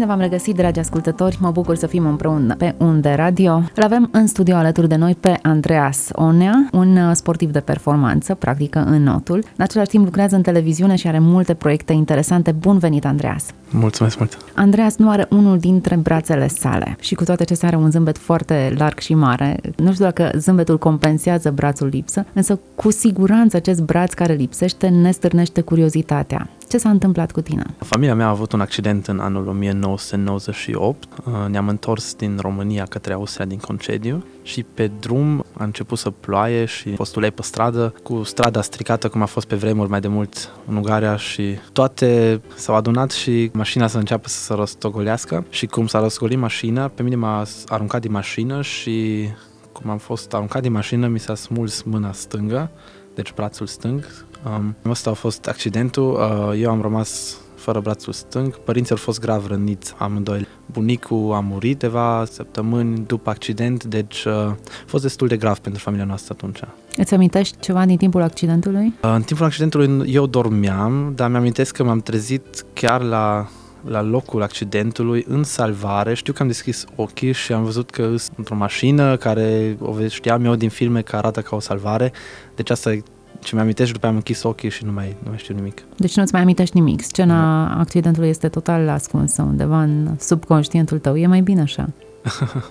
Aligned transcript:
Bine 0.00 0.12
v-am 0.12 0.20
regăsit, 0.20 0.54
dragi 0.54 0.78
ascultători, 0.78 1.38
mă 1.40 1.50
bucur 1.50 1.76
să 1.76 1.86
fim 1.86 2.06
împreună 2.06 2.54
pe 2.54 2.74
Unde 2.78 3.12
Radio. 3.12 3.62
Îl 3.74 3.82
avem 3.82 4.08
în 4.12 4.26
studio 4.26 4.54
alături 4.54 4.88
de 4.88 4.96
noi 4.96 5.16
pe 5.20 5.38
Andreas 5.42 6.08
Onea, 6.12 6.68
un 6.72 6.96
uh, 6.96 7.10
sportiv 7.14 7.50
de 7.50 7.60
performanță, 7.60 8.34
practică 8.34 8.84
în 8.86 9.02
notul. 9.02 9.36
În 9.36 9.64
același 9.64 9.88
timp 9.88 10.04
lucrează 10.04 10.36
în 10.36 10.42
televiziune 10.42 10.94
și 10.94 11.06
are 11.06 11.18
multe 11.18 11.54
proiecte 11.54 11.92
interesante. 11.92 12.52
Bun 12.52 12.78
venit, 12.78 13.04
Andreas! 13.04 13.44
Mulțumesc 13.70 14.18
mult! 14.18 14.36
Andreas 14.54 14.96
nu 14.96 15.10
are 15.10 15.26
unul 15.30 15.58
dintre 15.58 15.96
brațele 15.96 16.48
sale 16.48 16.96
și 17.00 17.14
cu 17.14 17.24
toate 17.24 17.42
acestea 17.42 17.68
are 17.68 17.76
un 17.76 17.90
zâmbet 17.90 18.18
foarte 18.18 18.74
larg 18.76 18.98
și 18.98 19.14
mare. 19.14 19.60
Nu 19.76 19.92
știu 19.92 20.04
dacă 20.04 20.30
zâmbetul 20.36 20.78
compensează 20.78 21.50
brațul 21.50 21.86
lipsă, 21.86 22.26
însă 22.32 22.60
cu 22.74 22.90
siguranță 22.90 23.56
acest 23.56 23.82
braț 23.82 24.12
care 24.12 24.32
lipsește 24.32 24.88
ne 24.88 25.10
stârnește 25.10 25.60
curiozitatea. 25.60 26.48
Ce 26.70 26.78
s-a 26.78 26.90
întâmplat 26.90 27.32
cu 27.32 27.40
tine? 27.40 27.64
Familia 27.78 28.14
mea 28.14 28.26
a 28.26 28.30
avut 28.30 28.52
un 28.52 28.60
accident 28.60 29.06
în 29.06 29.18
anul 29.18 29.46
1998. 29.48 31.08
Uh, 31.24 31.32
ne-am 31.48 31.68
întors 31.68 32.14
din 32.14 32.38
România 32.40 32.84
către 32.84 33.12
Austria 33.12 33.44
din 33.44 33.58
concediu 33.58 34.24
și 34.42 34.62
pe 34.74 34.90
drum 35.00 35.44
a 35.52 35.64
început 35.64 35.98
să 35.98 36.10
ploaie 36.10 36.64
și 36.64 36.88
postulei 36.88 37.30
pe 37.30 37.42
stradă 37.42 37.94
cu 38.02 38.22
strada 38.22 38.62
stricată 38.62 39.08
cum 39.08 39.22
a 39.22 39.24
fost 39.24 39.46
pe 39.46 39.56
vremuri 39.56 39.90
mai 39.90 40.00
de 40.00 40.08
mult 40.08 40.50
în 40.66 40.76
Ungaria 40.76 41.16
și 41.16 41.58
toate 41.72 42.40
s-au 42.54 42.74
adunat 42.74 43.10
și 43.10 43.50
mașina 43.52 43.86
să 43.86 43.98
înceapă 43.98 44.28
să 44.28 44.38
se 44.38 44.54
rostogolească 44.54 45.46
și 45.48 45.66
cum 45.66 45.86
s-a 45.86 46.00
rostogolit 46.00 46.38
mașina, 46.38 46.88
pe 46.88 47.02
mine 47.02 47.16
m-a 47.16 47.44
aruncat 47.66 48.00
din 48.00 48.12
mașină 48.12 48.62
și 48.62 49.26
cum 49.72 49.90
am 49.90 49.98
fost 49.98 50.34
aruncat 50.34 50.62
din 50.62 50.72
mașină, 50.72 51.06
mi 51.06 51.18
s-a 51.18 51.34
smuls 51.34 51.82
mâna 51.82 52.12
stângă, 52.12 52.70
deci 53.14 53.32
brațul 53.32 53.66
stâng, 53.66 54.04
Um, 54.44 54.76
asta 54.90 55.10
a 55.10 55.12
fost 55.12 55.46
accidentul. 55.46 56.12
Uh, 56.12 56.60
eu 56.60 56.70
am 56.70 56.80
rămas 56.80 57.38
fără 57.54 57.80
brațul 57.80 58.12
stâng. 58.12 58.56
Părinții 58.58 58.90
au 58.90 58.96
fost 58.96 59.20
grav 59.20 59.46
răniți 59.46 59.94
amândoi. 59.98 60.46
Bunicul 60.72 61.32
a 61.32 61.40
murit 61.40 61.72
câteva 61.72 62.24
săptămâni 62.30 63.04
după 63.06 63.30
accident, 63.30 63.84
deci 63.84 64.24
uh, 64.24 64.32
a 64.32 64.56
fost 64.86 65.02
destul 65.02 65.28
de 65.28 65.36
grav 65.36 65.58
pentru 65.58 65.82
familia 65.82 66.06
noastră 66.06 66.34
atunci. 66.38 66.60
Îți 66.96 67.14
amintești 67.14 67.56
ceva 67.60 67.84
din 67.84 67.96
timpul 67.96 68.22
accidentului? 68.22 68.94
Uh, 69.02 69.12
în 69.14 69.22
timpul 69.22 69.46
accidentului 69.46 70.12
eu 70.12 70.26
dormeam, 70.26 71.12
dar 71.14 71.30
mi-amintesc 71.30 71.76
că 71.76 71.84
m-am 71.84 72.00
trezit 72.00 72.64
chiar 72.72 73.02
la 73.02 73.48
la 73.84 74.02
locul 74.02 74.42
accidentului, 74.42 75.24
în 75.28 75.42
salvare. 75.42 76.14
Știu 76.14 76.32
că 76.32 76.42
am 76.42 76.48
deschis 76.48 76.84
ochii 76.96 77.32
și 77.32 77.52
am 77.52 77.64
văzut 77.64 77.90
că 77.90 78.02
sunt 78.02 78.32
într-o 78.36 78.54
mașină 78.54 79.16
care 79.16 79.76
o 79.80 80.08
știam 80.08 80.44
eu 80.44 80.54
din 80.54 80.68
filme 80.68 81.02
că 81.02 81.16
arată 81.16 81.40
ca 81.40 81.56
o 81.56 81.60
salvare. 81.60 82.12
Deci 82.54 82.70
asta 82.70 82.92
e 82.92 83.02
ce 83.42 83.54
mi 83.54 83.60
amintesc 83.60 83.86
și 83.88 83.94
după 83.94 84.06
am 84.06 84.14
închis 84.14 84.42
ochii 84.42 84.70
și 84.70 84.84
nu 84.84 84.92
mai, 84.92 85.16
nu 85.22 85.28
mai 85.28 85.38
știu 85.38 85.54
nimic. 85.54 85.82
Deci 85.96 86.16
nu-ți 86.16 86.32
mai 86.32 86.42
amintești 86.42 86.76
nimic. 86.76 87.02
Scena 87.02 87.66
nu. 87.66 87.80
accidentului 87.80 88.28
este 88.28 88.48
total 88.48 88.88
ascunsă 88.88 89.42
undeva 89.42 89.82
în 89.82 90.08
subconștientul 90.18 90.98
tău. 90.98 91.16
E 91.16 91.26
mai 91.26 91.40
bine 91.40 91.60
așa. 91.60 91.88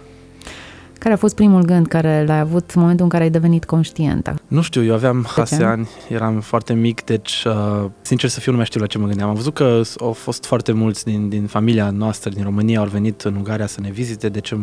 Care 0.99 1.13
a 1.13 1.17
fost 1.17 1.35
primul 1.35 1.61
gând 1.61 1.87
care 1.87 2.23
l-ai 2.27 2.39
avut 2.39 2.71
în 2.71 2.81
momentul 2.81 3.03
în 3.03 3.11
care 3.11 3.23
ai 3.23 3.29
devenit 3.29 3.65
conștient? 3.65 4.41
Nu 4.47 4.61
știu, 4.61 4.83
eu 4.83 4.93
aveam 4.93 5.27
șase 5.33 5.63
ani, 5.63 5.87
eram 6.09 6.39
foarte 6.39 6.73
mic, 6.73 7.03
deci 7.03 7.43
uh, 7.47 7.89
sincer 8.01 8.29
să 8.29 8.39
fiu 8.39 8.51
nu 8.51 8.57
mai 8.57 8.65
știu 8.65 8.79
la 8.79 8.85
ce 8.85 8.97
mă 8.97 9.07
gândeam. 9.07 9.29
Am 9.29 9.35
văzut 9.35 9.53
că 9.53 9.81
au 9.99 10.11
fost 10.11 10.45
foarte 10.45 10.71
mulți 10.71 11.05
din, 11.05 11.29
din 11.29 11.45
familia 11.45 11.89
noastră, 11.89 12.29
din 12.29 12.43
România, 12.43 12.79
au 12.79 12.85
venit 12.85 13.21
în 13.21 13.35
Ungaria 13.35 13.67
să 13.67 13.81
ne 13.81 13.89
vizite, 13.89 14.29
deci 14.29 14.53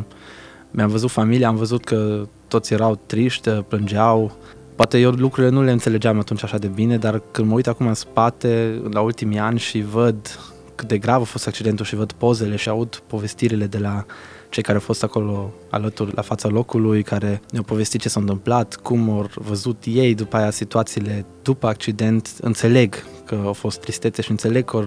mi-am 0.71 0.89
văzut 0.89 1.11
familia, 1.11 1.49
am 1.49 1.56
văzut 1.56 1.84
că 1.84 2.28
toți 2.49 2.72
erau 2.72 3.00
triști, 3.06 3.50
plângeau, 3.50 4.37
Poate 4.77 4.99
eu 4.99 5.11
lucrurile 5.11 5.53
nu 5.53 5.63
le 5.63 5.71
înțelegeam 5.71 6.19
atunci 6.19 6.43
așa 6.43 6.59
de 6.59 6.67
bine, 6.67 6.97
dar 6.97 7.23
când 7.31 7.49
mă 7.49 7.55
uit 7.55 7.67
acum 7.67 7.87
în 7.87 7.95
spate, 7.95 8.81
la 8.91 9.01
ultimii 9.01 9.39
ani 9.39 9.59
și 9.59 9.81
văd 9.81 10.39
cât 10.75 10.89
de 10.89 10.99
grav 10.99 11.21
a 11.21 11.25
fost 11.25 11.47
accidentul 11.47 11.85
și 11.85 11.95
văd 11.95 12.13
pozele 12.13 12.57
și 12.57 12.69
aud 12.69 13.03
povestirile 13.07 13.67
de 13.67 13.79
la 13.79 14.05
cei 14.49 14.63
care 14.63 14.77
au 14.77 14.83
fost 14.83 15.03
acolo 15.03 15.53
alături 15.71 16.15
la 16.15 16.23
fața 16.23 16.49
locului, 16.49 17.03
care 17.03 17.41
ne-au 17.51 17.63
povestit 17.63 18.01
ce 18.01 18.09
s-a 18.09 18.21
întâmplat, 18.21 18.75
cum 18.75 19.11
au 19.11 19.29
văzut 19.35 19.83
ei 19.85 20.15
după 20.15 20.37
aia 20.37 20.51
situațiile 20.51 21.27
după 21.43 21.67
accident, 21.67 22.33
înțeleg 22.41 23.05
că 23.25 23.41
au 23.45 23.53
fost 23.53 23.81
tristețe 23.81 24.23
și 24.23 24.31
înțeleg 24.31 24.65
că 24.65 24.77
au 24.77 24.87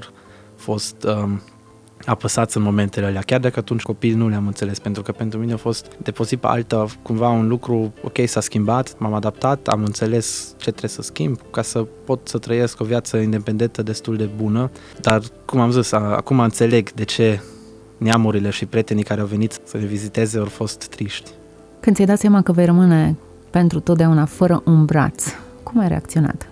fost 0.55 1.03
um, 1.03 1.41
apăsați 2.05 2.57
în 2.57 2.63
momentele 2.63 3.05
alea, 3.05 3.21
chiar 3.21 3.39
dacă 3.39 3.59
atunci 3.59 3.81
copiii 3.81 4.13
nu 4.13 4.29
le-am 4.29 4.47
înțeles, 4.47 4.79
pentru 4.79 5.01
că 5.01 5.11
pentru 5.11 5.39
mine 5.39 5.53
a 5.53 5.57
fost 5.57 5.85
de 6.03 6.11
pe 6.11 6.23
zi 6.23 6.37
pe 6.37 6.47
altă 6.47 6.87
cumva 7.01 7.29
un 7.29 7.47
lucru, 7.47 7.93
ok, 8.03 8.17
s-a 8.25 8.39
schimbat, 8.39 8.95
m-am 8.97 9.13
adaptat, 9.13 9.67
am 9.67 9.83
înțeles 9.83 10.53
ce 10.57 10.69
trebuie 10.69 10.89
să 10.89 11.01
schimb 11.01 11.39
ca 11.51 11.61
să 11.61 11.85
pot 12.05 12.27
să 12.27 12.37
trăiesc 12.37 12.81
o 12.81 12.85
viață 12.85 13.17
independentă 13.17 13.81
destul 13.81 14.17
de 14.17 14.29
bună, 14.35 14.71
dar 15.01 15.21
cum 15.45 15.59
am 15.59 15.71
zis, 15.71 15.91
acum 15.91 16.39
înțeleg 16.39 16.91
de 16.91 17.03
ce 17.03 17.41
neamurile 17.97 18.49
și 18.49 18.65
prietenii 18.65 19.03
care 19.03 19.21
au 19.21 19.27
venit 19.27 19.59
să 19.63 19.77
ne 19.77 19.85
viziteze 19.85 20.37
au 20.37 20.45
fost 20.45 20.87
triști. 20.87 21.29
Când 21.79 21.95
ți-ai 21.95 22.07
dat 22.07 22.19
seama 22.19 22.41
că 22.41 22.51
vei 22.51 22.65
rămâne 22.65 23.17
pentru 23.49 23.79
totdeauna 23.79 24.25
fără 24.25 24.61
un 24.65 24.85
braț, 24.85 25.23
cum 25.63 25.79
ai 25.79 25.87
reacționat? 25.87 26.49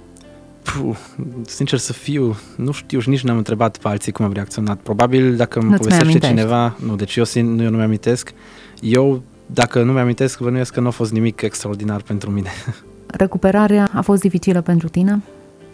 Puh, 0.82 0.98
sincer 1.46 1.80
să 1.80 1.94
fiu, 1.94 2.36
nu 2.56 2.72
știu 2.72 3.00
și 3.00 3.10
nici 3.10 3.24
n-am 3.24 3.38
întrebat 3.38 3.78
pe 3.78 3.88
alții 3.88 4.12
cum 4.12 4.26
am 4.26 4.34
reacționat. 4.34 4.80
Probabil 4.80 5.36
dacă 5.36 5.60
îmi 5.60 5.76
povestește 5.76 6.20
cineva, 6.20 6.76
nu, 6.86 6.96
deci 6.96 7.16
eu, 7.16 7.24
nu, 7.44 7.64
eu 7.64 7.70
nu 7.70 7.78
mi-amintesc. 7.78 8.34
Eu, 8.82 9.22
dacă 9.46 9.84
nu 9.84 9.92
mi-amintesc, 9.92 10.40
bănuiesc 10.40 10.74
că 10.74 10.80
nu 10.80 10.88
a 10.88 10.92
fost 10.92 11.12
nimic 11.12 11.42
extraordinar 11.42 12.02
pentru 12.02 12.32
mine. 12.32 12.50
Recuperarea 13.08 13.90
a 13.94 14.02
fost 14.02 14.22
dificilă 14.22 14.62
pentru 14.62 14.88
tine? 14.88 15.22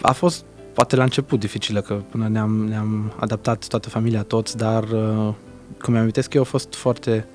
A 0.02 0.12
fost, 0.12 0.44
poate 0.74 0.96
la 0.96 1.04
început 1.04 1.40
dificilă, 1.40 1.82
că 1.82 1.94
până 1.94 2.28
ne-am, 2.28 2.66
ne-am 2.68 3.14
adaptat 3.20 3.68
toată 3.68 3.90
familia, 3.90 4.22
toți, 4.22 4.58
dar 4.58 4.84
uh, 4.84 5.34
cum 5.82 5.94
mi-amintesc 5.94 6.34
eu, 6.34 6.42
a 6.42 6.46
fost 6.46 6.76
foarte, 6.76 7.28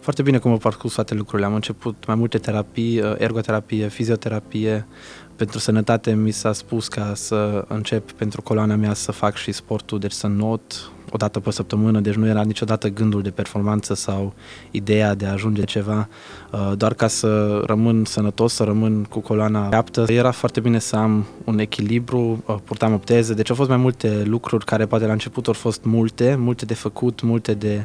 foarte 0.00 0.22
bine 0.22 0.38
cum 0.38 0.50
au 0.50 0.56
parcurs 0.56 0.94
toate 0.94 1.14
lucrurile. 1.14 1.46
Am 1.46 1.54
început 1.54 2.06
mai 2.06 2.16
multe 2.16 2.38
terapii, 2.38 3.00
uh, 3.00 3.14
ergoterapie, 3.18 3.88
fizioterapie, 3.88 4.86
pentru 5.42 5.60
sănătate 5.60 6.14
mi 6.14 6.30
s-a 6.30 6.52
spus 6.52 6.88
ca 6.88 7.12
să 7.14 7.64
încep 7.68 8.10
pentru 8.10 8.42
coloana 8.42 8.74
mea 8.74 8.94
să 8.94 9.12
fac 9.12 9.36
și 9.36 9.52
sportul, 9.52 9.98
deci 9.98 10.12
să 10.12 10.26
not 10.26 10.90
o 11.10 11.16
dată 11.16 11.40
pe 11.40 11.50
săptămână, 11.50 12.00
deci 12.00 12.14
nu 12.14 12.26
era 12.26 12.42
niciodată 12.42 12.88
gândul 12.88 13.22
de 13.22 13.30
performanță 13.30 13.94
sau 13.94 14.34
ideea 14.70 15.14
de 15.14 15.26
a 15.26 15.32
ajunge 15.32 15.62
ceva, 15.62 16.08
uh, 16.52 16.72
doar 16.76 16.94
ca 16.94 17.06
să 17.06 17.62
rămân 17.66 18.04
sănătos, 18.04 18.54
să 18.54 18.64
rămân 18.64 19.04
cu 19.04 19.20
coloana 19.20 19.68
dreaptă. 19.68 20.04
Era 20.08 20.30
foarte 20.30 20.60
bine 20.60 20.78
să 20.78 20.96
am 20.96 21.26
un 21.44 21.58
echilibru, 21.58 22.42
uh, 22.46 22.56
purtam 22.64 22.92
opteze, 22.92 23.34
deci 23.34 23.50
au 23.50 23.56
fost 23.56 23.68
mai 23.68 23.78
multe 23.78 24.22
lucruri 24.24 24.64
care 24.64 24.86
poate 24.86 25.06
la 25.06 25.12
început 25.12 25.46
au 25.46 25.52
fost 25.52 25.84
multe, 25.84 26.34
multe 26.38 26.64
de 26.64 26.74
făcut, 26.74 27.20
multe 27.20 27.54
de 27.54 27.84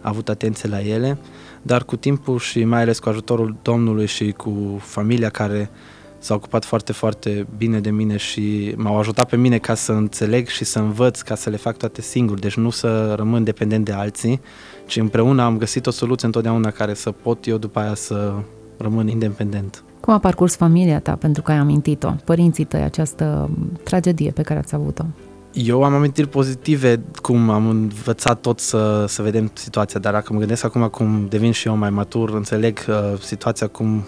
avut 0.00 0.28
atenție 0.28 0.68
la 0.68 0.80
ele, 0.80 1.18
dar 1.62 1.84
cu 1.84 1.96
timpul 1.96 2.38
și 2.38 2.64
mai 2.64 2.80
ales 2.80 2.98
cu 2.98 3.08
ajutorul 3.08 3.56
Domnului 3.62 4.06
și 4.06 4.32
cu 4.32 4.80
familia 4.80 5.28
care 5.28 5.70
s-a 6.18 6.34
ocupat 6.34 6.64
foarte, 6.64 6.92
foarte 6.92 7.46
bine 7.56 7.80
de 7.80 7.90
mine 7.90 8.16
și 8.16 8.74
m-au 8.76 8.98
ajutat 8.98 9.28
pe 9.28 9.36
mine 9.36 9.58
ca 9.58 9.74
să 9.74 9.92
înțeleg 9.92 10.48
și 10.48 10.64
să 10.64 10.78
învăț 10.78 11.20
ca 11.20 11.34
să 11.34 11.50
le 11.50 11.56
fac 11.56 11.76
toate 11.76 12.00
singur, 12.00 12.38
deci 12.38 12.56
nu 12.56 12.70
să 12.70 13.14
rămân 13.16 13.44
dependent 13.44 13.84
de 13.84 13.92
alții, 13.92 14.40
ci 14.86 14.96
împreună 14.96 15.42
am 15.42 15.58
găsit 15.58 15.86
o 15.86 15.90
soluție 15.90 16.26
întotdeauna 16.26 16.70
care 16.70 16.94
să 16.94 17.10
pot 17.10 17.46
eu 17.46 17.56
după 17.56 17.78
aia 17.78 17.94
să 17.94 18.34
rămân 18.76 19.08
independent. 19.08 19.82
Cum 20.00 20.12
a 20.14 20.18
parcurs 20.18 20.56
familia 20.56 21.00
ta 21.00 21.16
pentru 21.16 21.42
că 21.42 21.50
ai 21.50 21.56
amintit-o, 21.56 22.14
părinții 22.24 22.64
tăi, 22.64 22.82
această 22.82 23.50
tragedie 23.82 24.30
pe 24.30 24.42
care 24.42 24.58
ați 24.58 24.74
avut-o? 24.74 25.04
Eu 25.52 25.82
am 25.82 25.94
amintiri 25.94 26.28
pozitive 26.28 27.00
cum 27.22 27.50
am 27.50 27.68
învățat 27.68 28.40
tot 28.40 28.58
să, 28.58 29.04
să 29.08 29.22
vedem 29.22 29.50
situația, 29.54 30.00
dar 30.00 30.12
dacă 30.12 30.32
mă 30.32 30.38
gândesc 30.38 30.64
acum 30.64 30.88
cum 30.88 31.26
devin 31.28 31.52
și 31.52 31.68
eu 31.68 31.76
mai 31.76 31.90
matur, 31.90 32.30
înțeleg 32.30 32.78
uh, 32.88 33.20
situația 33.20 33.66
cum 33.66 34.04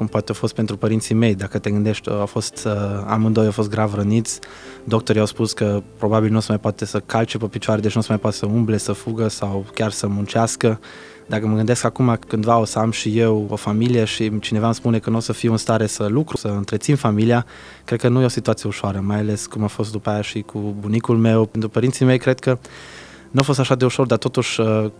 cum 0.00 0.08
poate 0.08 0.30
a 0.30 0.34
fost 0.34 0.54
pentru 0.54 0.76
părinții 0.76 1.14
mei. 1.14 1.34
Dacă 1.34 1.58
te 1.58 1.70
gândești, 1.70 2.10
a 2.10 2.24
fost, 2.24 2.64
uh, 2.66 2.72
amândoi 3.06 3.44
au 3.44 3.50
fost 3.50 3.68
grav 3.68 3.94
răniți. 3.94 4.38
Doctorii 4.84 5.20
au 5.20 5.26
spus 5.26 5.52
că 5.52 5.82
probabil 5.98 6.30
nu 6.30 6.36
o 6.36 6.40
să 6.40 6.46
mai 6.48 6.58
poate 6.58 6.84
să 6.84 7.00
calce 7.00 7.38
pe 7.38 7.46
picioare, 7.46 7.80
deci 7.80 7.94
nu 7.94 8.00
o 8.00 8.02
să 8.02 8.06
mai 8.10 8.18
poate 8.18 8.36
să 8.36 8.46
umble, 8.46 8.76
să 8.76 8.92
fugă 8.92 9.28
sau 9.28 9.64
chiar 9.74 9.90
să 9.90 10.06
muncească. 10.06 10.80
Dacă 11.26 11.46
mă 11.46 11.56
gândesc 11.56 11.84
acum 11.84 12.18
cândva 12.28 12.58
o 12.58 12.64
să 12.64 12.78
am 12.78 12.90
și 12.90 13.18
eu 13.18 13.46
o 13.48 13.56
familie 13.56 14.04
și 14.04 14.38
cineva 14.38 14.66
îmi 14.66 14.74
spune 14.74 14.98
că 14.98 15.10
nu 15.10 15.16
o 15.16 15.20
să 15.20 15.32
fiu 15.32 15.50
în 15.50 15.56
stare 15.56 15.86
să 15.86 16.06
lucru, 16.06 16.36
să 16.36 16.48
întrețin 16.48 16.96
familia, 16.96 17.46
cred 17.84 18.00
că 18.00 18.08
nu 18.08 18.20
e 18.20 18.24
o 18.24 18.28
situație 18.28 18.68
ușoară, 18.68 19.00
mai 19.00 19.18
ales 19.18 19.46
cum 19.46 19.62
a 19.62 19.66
fost 19.66 19.92
după 19.92 20.10
aia 20.10 20.20
și 20.20 20.40
cu 20.40 20.74
bunicul 20.80 21.16
meu. 21.16 21.46
Pentru 21.46 21.68
părinții 21.68 22.04
mei, 22.04 22.18
cred 22.18 22.38
că 22.38 22.58
nu 23.30 23.40
a 23.40 23.42
fost 23.42 23.58
așa 23.58 23.74
de 23.74 23.84
ușor, 23.84 24.06
dar 24.06 24.18
totuși 24.18 24.60
uh, 24.60 24.90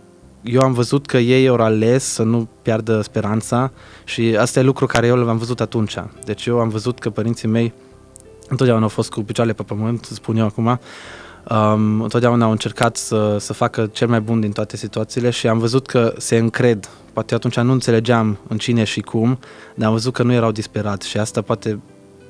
eu 0.43 0.61
am 0.61 0.73
văzut 0.73 1.05
că 1.05 1.17
ei 1.17 1.47
au 1.47 1.55
ales 1.55 2.03
să 2.03 2.23
nu 2.23 2.47
piardă 2.61 3.01
speranța 3.01 3.71
și 4.03 4.35
asta 4.39 4.59
e 4.59 4.63
lucru 4.63 4.85
care 4.85 5.07
eu 5.07 5.15
l-am 5.15 5.37
văzut 5.37 5.61
atunci. 5.61 5.95
Deci 6.25 6.45
eu 6.45 6.59
am 6.59 6.69
văzut 6.69 6.99
că 6.99 7.09
părinții 7.09 7.47
mei 7.47 7.73
întotdeauna 8.49 8.83
au 8.83 8.89
fost 8.89 9.11
cu 9.11 9.21
picioarele 9.21 9.55
pe 9.55 9.63
pământ, 9.63 10.05
spun 10.05 10.37
eu 10.37 10.45
acum, 10.45 10.79
um, 11.49 12.01
întotdeauna 12.01 12.45
au 12.45 12.51
încercat 12.51 12.97
să, 12.97 13.37
să 13.39 13.53
facă 13.53 13.89
cel 13.91 14.07
mai 14.07 14.21
bun 14.21 14.39
din 14.39 14.51
toate 14.51 14.77
situațiile 14.77 15.29
și 15.29 15.47
am 15.47 15.57
văzut 15.57 15.87
că 15.87 16.13
se 16.17 16.37
încred. 16.37 16.89
Poate 17.13 17.33
atunci 17.33 17.59
nu 17.59 17.71
înțelegeam 17.71 18.37
în 18.47 18.57
cine 18.57 18.83
și 18.83 19.01
cum, 19.01 19.39
dar 19.75 19.87
am 19.87 19.93
văzut 19.93 20.13
că 20.13 20.23
nu 20.23 20.33
erau 20.33 20.51
disperați 20.51 21.07
și 21.07 21.17
asta 21.17 21.41
poate 21.41 21.79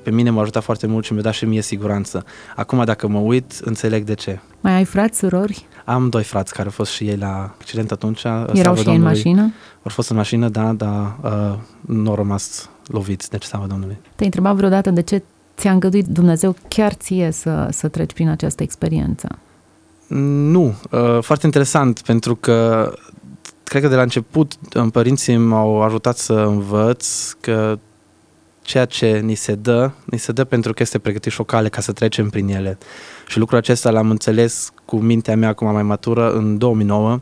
pe 0.02 0.10
mine 0.10 0.30
m-a 0.30 0.40
ajutat 0.40 0.62
foarte 0.62 0.86
mult 0.86 1.04
și 1.04 1.12
mi-a 1.12 1.22
dat 1.22 1.32
și 1.32 1.44
mie 1.44 1.62
siguranță. 1.62 2.24
Acum, 2.56 2.84
dacă 2.84 3.08
mă 3.08 3.18
uit, 3.18 3.52
înțeleg 3.64 4.04
de 4.04 4.14
ce. 4.14 4.38
Mai 4.60 4.72
ai 4.72 4.84
frați, 4.84 5.18
surori? 5.18 5.66
Am 5.84 6.08
doi 6.08 6.22
frați 6.22 6.52
care 6.52 6.64
au 6.64 6.70
fost 6.70 6.92
și 6.92 7.04
ei 7.04 7.16
la 7.16 7.54
accident 7.58 7.90
atunci. 7.90 8.24
Erau 8.52 8.76
și 8.76 8.88
ei 8.88 8.96
în 8.96 9.02
mașină? 9.02 9.42
Au 9.82 9.90
fost 9.90 10.10
în 10.10 10.16
mașină, 10.16 10.48
da, 10.48 10.72
dar 10.72 11.16
uh, 11.22 11.58
nu 11.80 12.10
au 12.10 12.16
rămas 12.16 12.70
loviți, 12.86 13.30
deci 13.30 13.42
slavă 13.42 13.66
Domnului. 13.66 13.96
Te-ai 14.02 14.26
întrebat 14.26 14.54
vreodată 14.54 14.90
de 14.90 15.02
ce 15.02 15.22
ți-a 15.56 15.72
îngăduit 15.72 16.06
Dumnezeu 16.06 16.56
chiar 16.68 16.92
ție 16.92 17.30
să, 17.30 17.68
să 17.70 17.88
treci 17.88 18.12
prin 18.12 18.28
această 18.28 18.62
experiență? 18.62 19.38
Nu, 20.06 20.74
uh, 20.90 21.18
foarte 21.20 21.46
interesant, 21.46 22.00
pentru 22.00 22.36
că 22.36 22.92
cred 23.64 23.82
că 23.82 23.88
de 23.88 23.94
la 23.94 24.02
început 24.02 24.54
părinții 24.92 25.36
m-au 25.36 25.82
ajutat 25.82 26.16
să 26.16 26.32
învăț 26.32 27.30
că 27.40 27.78
ceea 28.62 28.84
ce 28.84 29.18
ni 29.18 29.34
se 29.34 29.54
dă, 29.54 29.90
ni 30.04 30.18
se 30.18 30.32
dă 30.32 30.44
pentru 30.44 30.72
că 30.72 30.82
este 30.82 30.98
pregătit 30.98 31.32
și 31.32 31.40
o 31.40 31.44
cale 31.44 31.68
ca 31.68 31.80
să 31.80 31.92
trecem 31.92 32.30
prin 32.30 32.48
ele. 32.48 32.78
Și 33.26 33.38
lucrul 33.38 33.58
acesta 33.58 33.90
l-am 33.90 34.10
înțeles 34.10 34.72
cu 34.84 34.96
mintea 34.96 35.36
mea 35.36 35.48
acum 35.48 35.72
mai 35.72 35.82
matură 35.82 36.32
în 36.32 36.58
2009. 36.58 37.20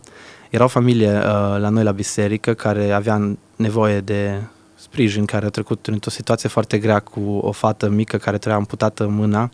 Era 0.51 0.65
o 0.65 0.69
familie 0.69 1.09
uh, 1.09 1.23
la 1.59 1.69
noi 1.69 1.83
la 1.83 1.93
biserică 1.93 2.55
care 2.55 2.91
avea 2.91 3.37
nevoie 3.57 4.01
de 4.01 4.41
sprijin, 4.75 5.25
care 5.25 5.47
a 5.47 5.49
trecut 5.49 5.87
într-o 5.87 6.11
situație 6.11 6.49
foarte 6.49 6.79
grea 6.79 6.99
cu 6.99 7.21
o 7.21 7.53
fată 7.53 7.89
mică 7.89 8.17
care 8.17 8.39
trebuia 8.39 8.61
amputată 8.61 9.05
în 9.05 9.15
mâna 9.15 9.51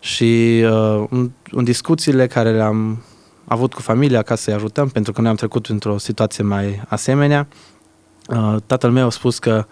și 0.00 0.62
uh, 0.64 1.04
în, 1.10 1.30
în 1.50 1.64
discuțiile 1.64 2.26
care 2.26 2.52
le-am 2.52 3.02
avut 3.44 3.74
cu 3.74 3.80
familia 3.80 4.22
ca 4.22 4.34
să-i 4.34 4.54
ajutăm, 4.54 4.88
pentru 4.88 5.12
că 5.12 5.20
noi 5.20 5.30
am 5.30 5.36
trecut 5.36 5.66
într-o 5.66 5.98
situație 5.98 6.44
mai 6.44 6.82
asemenea, 6.88 7.48
uh, 8.28 8.56
tatăl 8.66 8.90
meu 8.90 9.06
a 9.06 9.10
spus 9.10 9.38
că 9.38 9.66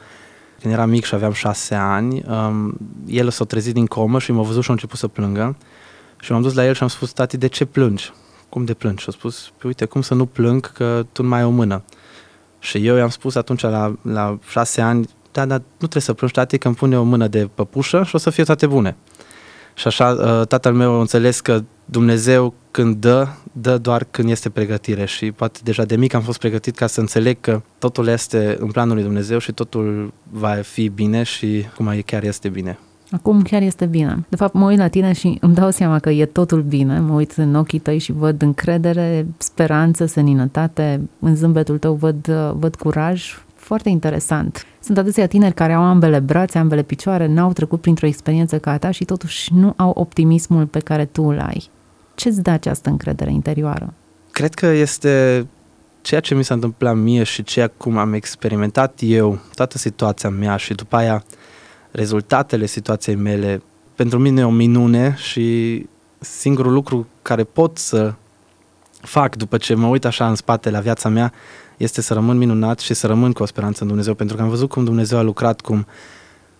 când 0.66 0.78
eram 0.78 0.90
mic 0.90 1.04
și 1.04 1.14
aveam 1.14 1.32
șase 1.32 1.74
ani, 1.74 2.22
um, 2.28 2.76
el 3.06 3.30
s-a 3.30 3.44
trezit 3.44 3.74
din 3.74 3.86
comă 3.86 4.18
și 4.18 4.32
m-a 4.32 4.42
văzut 4.42 4.62
și 4.62 4.70
a 4.70 4.72
început 4.72 4.98
să 4.98 5.08
plângă. 5.08 5.56
Și 6.20 6.32
m-am 6.32 6.42
dus 6.42 6.54
la 6.54 6.66
el 6.66 6.74
și 6.74 6.82
am 6.82 6.88
spus, 6.88 7.12
tati, 7.12 7.36
de 7.36 7.46
ce 7.46 7.64
plângi? 7.64 8.12
Cum 8.48 8.64
de 8.64 8.74
plângi? 8.74 9.02
Și 9.02 9.08
a 9.08 9.12
spus, 9.12 9.52
păi 9.58 9.66
uite, 9.66 9.84
cum 9.84 10.02
să 10.02 10.14
nu 10.14 10.26
plâng 10.26 10.72
că 10.72 11.06
tu 11.12 11.22
nu 11.22 11.28
mai 11.28 11.38
ai 11.38 11.44
o 11.44 11.50
mână? 11.50 11.82
Și 12.58 12.86
eu 12.86 12.96
i-am 12.96 13.08
spus 13.08 13.34
atunci 13.34 13.62
la, 13.62 13.94
la 14.02 14.38
șase 14.48 14.80
ani, 14.80 15.08
da, 15.32 15.44
dar 15.44 15.58
nu 15.58 15.86
trebuie 15.86 16.02
să 16.02 16.12
plângi, 16.12 16.34
tati, 16.34 16.58
că 16.58 16.66
îmi 16.66 16.76
pune 16.76 16.98
o 16.98 17.02
mână 17.02 17.28
de 17.28 17.48
păpușă 17.54 18.02
și 18.02 18.14
o 18.14 18.18
să 18.18 18.30
fie 18.30 18.44
toate 18.44 18.66
bune. 18.66 18.96
Și 19.74 19.86
așa 19.86 20.08
uh, 20.08 20.46
tatăl 20.46 20.72
meu 20.74 20.92
a 20.92 21.00
înțeles 21.00 21.40
că 21.40 21.62
Dumnezeu 21.86 22.54
când 22.70 22.96
dă, 22.96 23.28
dă 23.52 23.78
doar 23.78 24.06
când 24.10 24.30
este 24.30 24.50
pregătire 24.50 25.04
și 25.04 25.32
poate 25.32 25.60
deja 25.62 25.84
de 25.84 25.96
mic 25.96 26.14
am 26.14 26.22
fost 26.22 26.38
pregătit 26.38 26.76
ca 26.76 26.86
să 26.86 27.00
înțeleg 27.00 27.40
că 27.40 27.62
totul 27.78 28.06
este 28.06 28.56
în 28.60 28.70
planul 28.70 28.94
lui 28.94 29.04
Dumnezeu 29.04 29.38
și 29.38 29.52
totul 29.52 30.12
va 30.30 30.54
fi 30.62 30.88
bine 30.88 31.22
și 31.22 31.64
cum 31.76 32.02
chiar 32.06 32.22
este 32.22 32.48
bine. 32.48 32.78
Acum 33.10 33.42
chiar 33.42 33.62
este 33.62 33.86
bine. 33.86 34.26
De 34.28 34.36
fapt, 34.36 34.54
mă 34.54 34.66
uit 34.66 34.78
la 34.78 34.88
tine 34.88 35.12
și 35.12 35.38
îmi 35.40 35.54
dau 35.54 35.70
seama 35.70 35.98
că 35.98 36.10
e 36.10 36.26
totul 36.26 36.62
bine. 36.62 36.98
Mă 36.98 37.14
uit 37.14 37.32
în 37.32 37.54
ochii 37.54 37.78
tăi 37.78 37.98
și 37.98 38.12
văd 38.12 38.42
încredere, 38.42 39.26
speranță, 39.38 40.06
seninătate. 40.06 41.00
În 41.18 41.36
zâmbetul 41.36 41.78
tău 41.78 41.94
văd, 41.94 42.26
văd 42.58 42.76
curaj. 42.76 43.38
Foarte 43.54 43.88
interesant. 43.88 44.66
Sunt 44.80 44.98
atâția 44.98 45.26
tineri 45.26 45.54
care 45.54 45.72
au 45.72 45.82
ambele 45.82 46.18
brațe, 46.18 46.58
ambele 46.58 46.82
picioare, 46.82 47.26
n-au 47.26 47.52
trecut 47.52 47.80
printr-o 47.80 48.06
experiență 48.06 48.58
ca 48.58 48.70
a 48.70 48.78
ta 48.78 48.90
și 48.90 49.04
totuși 49.04 49.54
nu 49.54 49.72
au 49.76 49.92
optimismul 49.94 50.66
pe 50.66 50.78
care 50.78 51.04
tu 51.04 51.22
îl 51.22 51.38
ai. 51.38 51.70
Ce-ți 52.16 52.42
dă 52.42 52.50
această 52.50 52.88
încredere 52.88 53.30
interioară? 53.30 53.94
Cred 54.30 54.54
că 54.54 54.66
este 54.66 55.46
ceea 56.02 56.20
ce 56.20 56.34
mi 56.34 56.44
s-a 56.44 56.54
întâmplat 56.54 56.96
mie 56.96 57.22
și 57.22 57.42
ceea 57.42 57.68
cum 57.68 57.96
am 57.96 58.12
experimentat 58.12 58.98
eu 59.02 59.38
toată 59.54 59.78
situația 59.78 60.30
mea 60.30 60.56
și 60.56 60.74
după 60.74 60.96
aia 60.96 61.24
rezultatele 61.90 62.66
situației 62.66 63.14
mele, 63.14 63.62
pentru 63.94 64.18
mine 64.18 64.40
e 64.40 64.44
o 64.44 64.50
minune 64.50 65.14
și 65.18 65.86
singurul 66.18 66.72
lucru 66.72 67.06
care 67.22 67.44
pot 67.44 67.78
să 67.78 68.14
fac 69.00 69.36
după 69.36 69.56
ce 69.56 69.74
mă 69.74 69.86
uit 69.86 70.04
așa 70.04 70.28
în 70.28 70.34
spate 70.34 70.70
la 70.70 70.80
viața 70.80 71.08
mea 71.08 71.32
este 71.76 72.00
să 72.00 72.14
rămân 72.14 72.36
minunat 72.36 72.78
și 72.78 72.94
să 72.94 73.06
rămân 73.06 73.32
cu 73.32 73.42
o 73.42 73.46
speranță 73.46 73.82
în 73.82 73.86
Dumnezeu, 73.86 74.14
pentru 74.14 74.36
că 74.36 74.42
am 74.42 74.48
văzut 74.48 74.68
cum 74.68 74.84
Dumnezeu 74.84 75.18
a 75.18 75.22
lucrat, 75.22 75.60
cum 75.60 75.86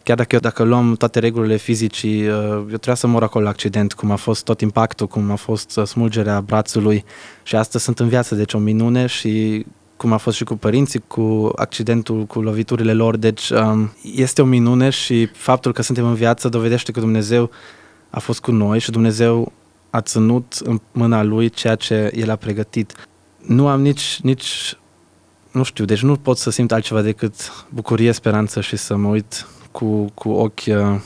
chiar 0.07 0.17
dacă 0.17 0.35
eu, 0.35 0.41
dacă 0.41 0.63
luăm 0.63 0.95
toate 0.95 1.19
regulile 1.19 1.57
fizicii, 1.57 2.29
uh, 2.29 2.35
eu 2.51 2.63
trebuia 2.63 2.95
să 2.95 3.07
mor 3.07 3.23
acolo 3.23 3.45
la 3.45 3.51
accident, 3.51 3.93
cum 3.93 4.11
a 4.11 4.17
fost 4.17 4.45
tot 4.45 4.61
impactul, 4.61 5.07
cum 5.07 5.31
a 5.31 5.35
fost 5.35 5.77
uh, 5.77 5.85
smulgerea 5.85 6.41
brațului 6.41 7.05
și 7.43 7.57
astăzi 7.57 7.85
sunt 7.85 7.99
în 7.99 8.09
viață, 8.09 8.35
deci 8.35 8.53
o 8.53 8.59
minune 8.59 9.07
și 9.07 9.65
cum 9.97 10.13
a 10.13 10.17
fost 10.17 10.37
și 10.37 10.45
cu 10.45 10.57
părinții, 10.57 11.03
cu 11.07 11.53
accidentul, 11.57 12.25
cu 12.25 12.41
loviturile 12.41 12.93
lor, 12.93 13.17
deci 13.17 13.51
um, 13.51 13.93
este 14.15 14.43
o 14.43 14.45
minune 14.45 14.91
și 14.91 15.27
faptul 15.27 15.73
că 15.73 15.83
suntem 15.83 16.07
în 16.07 16.15
viață 16.15 16.49
dovedește 16.49 16.93
că 16.93 17.01
Dumnezeu 17.01 17.51
a 18.11 18.19
fost 18.19 18.41
cu 18.41 18.51
noi 18.51 18.79
și 18.79 18.91
Dumnezeu 18.91 19.53
a 19.91 20.01
ținut 20.01 20.59
în 20.65 20.81
mâna 20.93 21.23
Lui 21.23 21.49
ceea 21.49 21.75
ce 21.75 22.13
El 22.15 22.31
a 22.31 22.37
pregătit. 22.37 23.07
Nu 23.47 23.69
am 23.69 23.81
nici, 23.81 24.19
nici 24.23 24.77
nu 25.51 25.63
știu, 25.63 25.85
deci 25.85 26.03
nu 26.03 26.17
pot 26.17 26.39
să 26.39 26.51
simt 26.51 26.73
altceva 26.73 27.01
decât 27.03 27.35
bucurie, 27.69 28.13
speranță 28.13 28.61
și 28.61 28.77
să 28.77 28.97
mă 28.97 29.09
uit 29.09 29.47
cu, 29.79 30.05
cu 30.15 30.29
ochi 30.29 30.67
uh, 30.67 31.01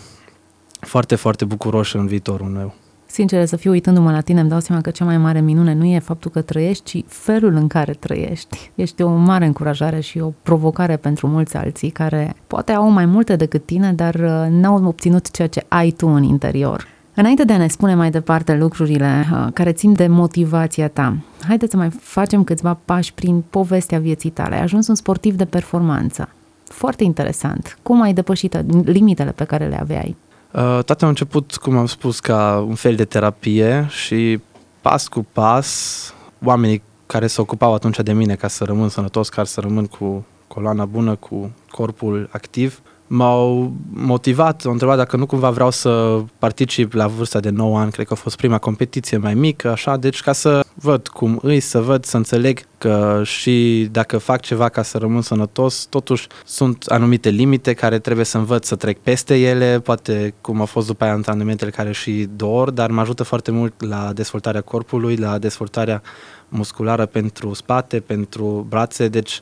foarte, 0.80 1.14
foarte 1.14 1.44
bucuroși 1.44 1.96
în 1.96 2.06
viitorul 2.06 2.46
meu. 2.46 2.74
Sincer 3.06 3.46
să 3.46 3.56
fiu, 3.56 3.70
uitându-mă 3.70 4.10
la 4.10 4.20
tine, 4.20 4.40
îmi 4.40 4.48
dau 4.48 4.60
seama 4.60 4.80
că 4.80 4.90
cea 4.90 5.04
mai 5.04 5.18
mare 5.18 5.40
minune 5.40 5.74
nu 5.74 5.84
e 5.84 5.98
faptul 5.98 6.30
că 6.30 6.40
trăiești, 6.40 6.84
ci 6.84 7.04
felul 7.06 7.54
în 7.54 7.66
care 7.66 7.92
trăiești. 7.92 8.70
Ești 8.74 9.02
o 9.02 9.08
mare 9.14 9.46
încurajare 9.46 10.00
și 10.00 10.18
o 10.18 10.32
provocare 10.42 10.96
pentru 10.96 11.26
mulți 11.26 11.56
alții 11.56 11.90
care 11.90 12.34
poate 12.46 12.72
au 12.72 12.90
mai 12.90 13.06
multe 13.06 13.36
decât 13.36 13.66
tine, 13.66 13.92
dar 13.92 14.14
uh, 14.14 14.46
n-au 14.50 14.84
obținut 14.84 15.30
ceea 15.30 15.48
ce 15.48 15.64
ai 15.68 15.90
tu 15.90 16.06
în 16.06 16.22
interior. 16.22 16.86
Înainte 17.14 17.44
de 17.44 17.52
a 17.52 17.56
ne 17.56 17.68
spune 17.68 17.94
mai 17.94 18.10
departe 18.10 18.56
lucrurile 18.56 19.26
uh, 19.32 19.46
care 19.52 19.72
țin 19.72 19.92
de 19.92 20.06
motivația 20.06 20.88
ta, 20.88 21.16
haideți 21.46 21.70
să 21.70 21.76
mai 21.76 21.90
facem 21.90 22.44
câțiva 22.44 22.78
pași 22.84 23.14
prin 23.14 23.44
povestea 23.50 23.98
vieții 23.98 24.30
tale. 24.30 24.54
Ai 24.54 24.62
ajuns 24.62 24.88
un 24.88 24.94
sportiv 24.94 25.34
de 25.34 25.44
performanță. 25.44 26.28
Foarte 26.72 27.04
interesant. 27.04 27.78
Cum 27.82 28.00
ai 28.00 28.12
depășit 28.12 28.64
limitele 28.84 29.32
pe 29.32 29.44
care 29.44 29.66
le 29.66 29.80
aveai? 29.80 30.16
Uh, 30.52 30.60
toate 30.60 31.02
au 31.02 31.08
început, 31.08 31.56
cum 31.56 31.76
am 31.76 31.86
spus, 31.86 32.20
ca 32.20 32.64
un 32.68 32.74
fel 32.74 32.94
de 32.94 33.04
terapie 33.04 33.86
și 33.88 34.40
pas 34.80 35.08
cu 35.08 35.26
pas, 35.32 36.14
oamenii 36.44 36.82
care 37.06 37.26
se 37.26 37.40
ocupau 37.40 37.74
atunci 37.74 38.00
de 38.00 38.12
mine 38.12 38.34
ca 38.34 38.48
să 38.48 38.64
rămân 38.64 38.88
sănătos, 38.88 39.28
ca 39.28 39.44
să 39.44 39.60
rămân 39.60 39.86
cu 39.86 40.26
coloana 40.46 40.84
bună, 40.84 41.14
cu 41.14 41.50
corpul 41.70 42.28
activ, 42.32 42.82
m-au 43.12 43.72
motivat, 43.92 44.62
au 44.64 44.72
întrebat 44.72 44.96
dacă 44.96 45.16
nu 45.16 45.26
cumva 45.26 45.50
vreau 45.50 45.70
să 45.70 46.20
particip 46.38 46.92
la 46.92 47.06
vârsta 47.06 47.40
de 47.40 47.50
9 47.50 47.78
ani, 47.78 47.90
cred 47.90 48.06
că 48.06 48.12
a 48.12 48.16
fost 48.16 48.36
prima 48.36 48.58
competiție 48.58 49.16
mai 49.16 49.34
mică, 49.34 49.70
așa, 49.70 49.96
deci 49.96 50.20
ca 50.20 50.32
să 50.32 50.64
văd 50.74 51.08
cum 51.08 51.38
îi, 51.42 51.60
să 51.60 51.80
văd, 51.80 52.04
să 52.04 52.16
înțeleg 52.16 52.60
că 52.78 53.20
și 53.24 53.88
dacă 53.90 54.18
fac 54.18 54.40
ceva 54.40 54.68
ca 54.68 54.82
să 54.82 54.98
rămân 54.98 55.22
sănătos, 55.22 55.86
totuși 55.88 56.26
sunt 56.44 56.84
anumite 56.86 57.28
limite 57.28 57.72
care 57.72 57.98
trebuie 57.98 58.24
să 58.24 58.38
învăț 58.38 58.66
să 58.66 58.76
trec 58.76 58.98
peste 58.98 59.38
ele, 59.38 59.80
poate 59.80 60.34
cum 60.40 60.60
a 60.60 60.64
fost 60.64 60.86
după 60.86 61.04
aia 61.04 61.12
antrenamentele 61.12 61.70
care 61.70 61.92
și 61.92 62.28
dor, 62.36 62.70
dar 62.70 62.90
mă 62.90 63.00
ajută 63.00 63.22
foarte 63.22 63.50
mult 63.50 63.82
la 63.82 64.12
dezvoltarea 64.12 64.60
corpului, 64.60 65.16
la 65.16 65.38
dezvoltarea 65.38 66.02
musculară 66.48 67.06
pentru 67.06 67.54
spate, 67.54 68.00
pentru 68.00 68.66
brațe, 68.68 69.08
deci 69.08 69.40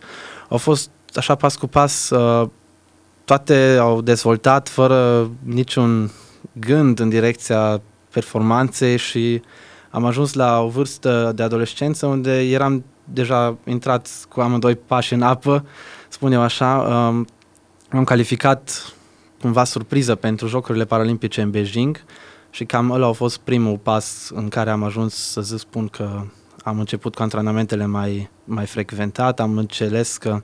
au 0.48 0.56
fost 0.56 0.90
așa 1.14 1.34
pas 1.34 1.56
cu 1.56 1.66
pas 1.66 2.10
uh, 2.10 2.48
toate 3.28 3.76
au 3.80 4.00
dezvoltat 4.00 4.68
fără 4.68 5.30
niciun 5.42 6.11
gând 6.52 6.99
în 6.99 7.08
direcția 7.08 7.80
performanței 8.11 8.97
și 8.97 9.42
am 9.90 10.04
ajuns 10.04 10.32
la 10.32 10.61
o 10.61 10.68
vârstă 10.68 11.32
de 11.35 11.42
adolescență 11.42 12.06
unde 12.06 12.42
eram 12.42 12.85
deja 13.04 13.56
intrat 13.64 14.08
cu 14.28 14.40
amândoi 14.40 14.76
pași 14.76 15.12
în 15.12 15.23
apă, 15.23 15.66
spun 16.08 16.32
eu 16.32 16.40
așa. 16.40 16.76
Um, 16.76 17.26
am 17.90 18.04
calificat 18.04 18.92
cumva 19.40 19.64
surpriză 19.64 20.14
pentru 20.14 20.47
Jocurile 20.47 20.85
Paralimpice 20.85 21.42
în 21.42 21.50
Beijing 21.50 22.04
și 22.50 22.64
cam 22.64 22.90
ăla 22.90 23.06
a 23.06 23.12
fost 23.12 23.38
primul 23.38 23.78
pas 23.78 24.30
în 24.35 24.49
care 24.49 24.70
am 24.70 24.82
ajuns 24.82 25.14
să 25.14 25.56
spun 25.56 25.88
că 25.88 26.23
am 26.64 26.78
început 26.78 27.14
cu 27.14 27.23
antrenamentele 27.23 27.87
mai, 27.87 28.30
mai 28.44 28.66
frecventat, 28.66 29.40
am 29.40 29.56
înțeles 29.56 30.16
că 30.16 30.42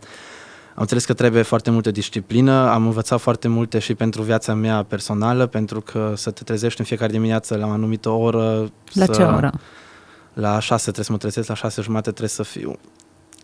am 0.75 0.81
înțeles 0.81 1.05
că 1.05 1.13
trebuie 1.13 1.43
foarte 1.43 1.71
multă 1.71 1.91
disciplină, 1.91 2.71
am 2.71 2.85
învățat 2.85 3.21
foarte 3.21 3.49
multe 3.49 3.79
și 3.79 3.95
pentru 3.95 4.23
viața 4.23 4.55
mea 4.55 4.83
personală, 4.83 5.47
pentru 5.47 5.81
că 5.81 6.13
să 6.17 6.31
te 6.31 6.43
trezești 6.43 6.81
în 6.81 6.87
fiecare 6.87 7.13
dimineață 7.13 7.57
la 7.57 7.67
o 7.67 7.71
anumită 7.71 8.09
oră. 8.09 8.71
La 8.93 9.05
să, 9.05 9.13
ce 9.13 9.23
oră? 9.23 9.53
La 10.33 10.59
șase 10.59 10.83
trebuie 10.83 11.05
să 11.05 11.13
mă 11.13 11.19
trezesc, 11.19 11.49
la 11.49 11.55
șase 11.55 11.83
jumate 11.83 12.11
trebuie 12.11 12.29
să 12.29 12.43
fiu 12.43 12.79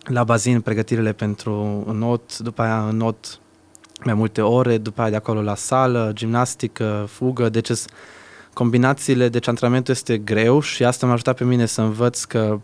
la 0.03 0.23
bazin 0.23 0.61
pregătirile 0.61 1.13
pentru 1.13 1.83
not, 1.93 2.37
după 2.37 2.61
aia 2.61 2.87
în 2.89 2.97
not 2.97 3.39
mai 4.03 4.13
multe 4.13 4.41
ore, 4.41 4.77
după 4.77 5.01
aia 5.01 5.09
de 5.09 5.15
acolo 5.15 5.41
la 5.41 5.55
sală, 5.55 6.11
gimnastică, 6.13 7.05
fugă, 7.09 7.49
deci 7.49 7.71
combinațiile, 8.53 9.29
deci 9.29 9.47
antrenamentul 9.47 9.93
este 9.93 10.17
greu 10.17 10.59
și 10.59 10.83
asta 10.83 11.05
m-a 11.05 11.13
ajutat 11.13 11.35
pe 11.37 11.43
mine 11.43 11.65
să 11.65 11.81
învăț 11.81 12.23
că 12.23 12.59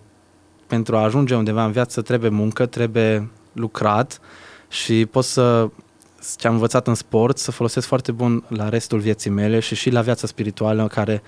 pentru 0.67 0.97
a 0.97 1.03
ajunge 1.03 1.35
undeva 1.35 1.65
în 1.65 1.71
viață 1.71 2.01
trebuie 2.01 2.29
muncă, 2.29 2.65
trebuie 2.65 3.29
lucrat 3.53 4.19
și 4.69 5.05
pot 5.05 5.23
să 5.23 5.69
ce 6.37 6.47
am 6.47 6.53
învățat 6.53 6.87
în 6.87 6.95
sport 6.95 7.37
să 7.37 7.51
folosesc 7.51 7.87
foarte 7.87 8.11
bun 8.11 8.43
la 8.47 8.69
restul 8.69 8.99
vieții 8.99 9.29
mele 9.29 9.59
și 9.59 9.75
și 9.75 9.89
la 9.89 10.01
viața 10.01 10.27
spirituală 10.27 10.87
care 10.87 11.21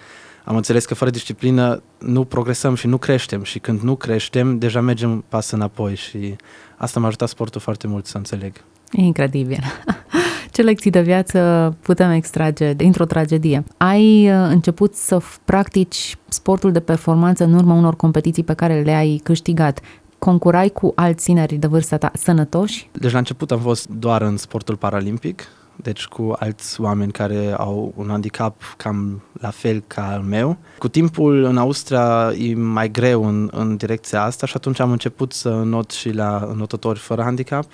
am 0.44 0.56
înțeles 0.56 0.86
că 0.86 0.94
fără 0.94 1.10
disciplină 1.10 1.82
nu 1.98 2.24
progresăm 2.24 2.76
și 2.76 2.88
nu 2.88 2.98
creștem 2.98 3.44
și 3.44 3.60
când 3.60 3.80
nu 3.80 3.96
creștem 3.96 4.58
deja 4.58 4.82
mergem 4.82 5.24
pas 5.28 5.52
înapoi 5.52 5.96
și 5.96 6.36
asta 6.78 7.00
m-a 7.00 7.08
ajutat 7.08 7.30
sportul 7.30 7.62
foarte 7.62 7.88
mult 7.88 8.06
să 8.06 8.18
înțeleg. 8.18 8.64
E 8.92 9.02
incredibil. 9.02 9.64
Ce 10.52 10.62
lecții 10.62 10.92
de 10.92 11.02
viață 11.02 11.76
putem 11.82 12.12
extrage 12.12 12.74
dintr-o 12.74 13.06
tragedie? 13.06 13.64
Ai 13.78 14.30
uh, 14.30 14.48
început 14.50 14.96
să 14.96 15.22
practici 15.46 16.18
sportul 16.28 16.72
de 16.72 16.80
performanță 16.80 17.44
în 17.44 17.54
urma 17.54 17.74
unor 17.74 17.96
competiții 17.96 18.44
pe 18.44 18.54
care 18.54 18.82
le-ai 18.82 19.22
câștigat. 19.24 19.80
Concurai 20.20 20.70
cu 20.70 20.92
alți 20.96 21.24
tineri 21.24 21.56
de 21.56 21.68
vârsta 21.68 21.98
ta 21.98 22.12
sănătoși? 22.14 22.90
Deci 22.92 23.12
la 23.12 23.18
început 23.18 23.52
am 23.52 23.60
fost 23.60 23.88
doar 23.88 24.22
în 24.22 24.38
sportul 24.38 24.76
paralimpic, 24.76 25.44
deci 25.76 26.06
cu 26.06 26.36
alți 26.40 26.82
oameni 26.82 27.12
care 27.12 27.54
au 27.58 27.94
un 27.96 28.08
handicap 28.10 28.62
cam 28.78 29.24
la 29.34 29.50
fel 29.50 29.84
ca 29.88 30.12
al 30.12 30.22
meu. 30.22 30.58
Cu 30.78 30.88
timpul 30.88 31.44
în 31.44 31.58
Austria 31.58 32.32
e 32.38 32.56
mai 32.56 32.92
greu 32.92 33.26
în, 33.28 33.50
în 33.52 33.76
direcția 33.76 34.24
asta 34.24 34.46
și 34.46 34.54
atunci 34.56 34.80
am 34.80 34.92
început 34.92 35.34
să 35.34 35.50
not 35.50 35.92
și 35.92 36.12
la 36.12 36.52
notători 36.56 37.00
fără 37.00 37.22
handicap. 37.22 37.66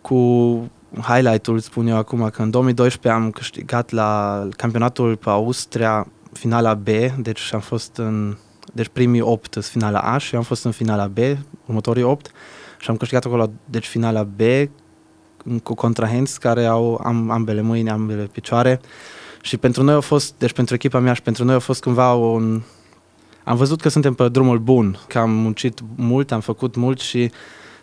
Cu 0.00 0.16
highlight-ul 1.02 1.58
spun 1.58 1.86
eu 1.86 1.96
acum 1.96 2.28
că 2.28 2.42
în 2.42 2.50
2012 2.50 3.22
am 3.22 3.30
câștigat 3.30 3.90
la 3.90 4.42
campionatul 4.56 5.16
pe 5.16 5.30
Austria 5.30 6.06
finala 6.32 6.74
B, 6.74 6.88
deci 7.18 7.54
am 7.54 7.60
fost 7.60 7.96
în 7.96 8.36
deci 8.72 8.88
primii 8.88 9.20
8 9.20 9.52
sunt 9.52 9.64
finala 9.64 9.98
A 9.98 10.18
și 10.18 10.34
am 10.34 10.42
fost 10.42 10.64
în 10.64 10.70
finala 10.70 11.06
B, 11.06 11.18
următorii 11.66 12.02
8 12.02 12.30
și 12.78 12.90
am 12.90 12.96
câștigat 12.96 13.24
acolo 13.24 13.50
deci 13.64 13.86
finala 13.86 14.22
B 14.22 14.40
cu 15.62 15.74
contrahenți 15.74 16.40
care 16.40 16.64
au 16.64 17.00
am, 17.04 17.30
ambele 17.30 17.60
mâini, 17.60 17.90
ambele 17.90 18.22
picioare. 18.22 18.80
Și 19.40 19.56
pentru 19.56 19.82
noi 19.82 19.94
a 19.94 20.00
fost, 20.00 20.34
deci 20.38 20.52
pentru 20.52 20.74
echipa 20.74 20.98
mea 20.98 21.12
și 21.12 21.22
pentru 21.22 21.44
noi 21.44 21.54
a 21.54 21.58
fost 21.58 21.82
cumva 21.82 22.14
un 22.14 22.62
am 23.46 23.56
văzut 23.56 23.80
că 23.80 23.88
suntem 23.88 24.14
pe 24.14 24.28
drumul 24.28 24.58
bun, 24.58 24.98
că 25.08 25.18
am 25.18 25.30
muncit 25.30 25.80
mult, 25.96 26.32
am 26.32 26.40
făcut 26.40 26.74
mult 26.74 27.00
și 27.00 27.30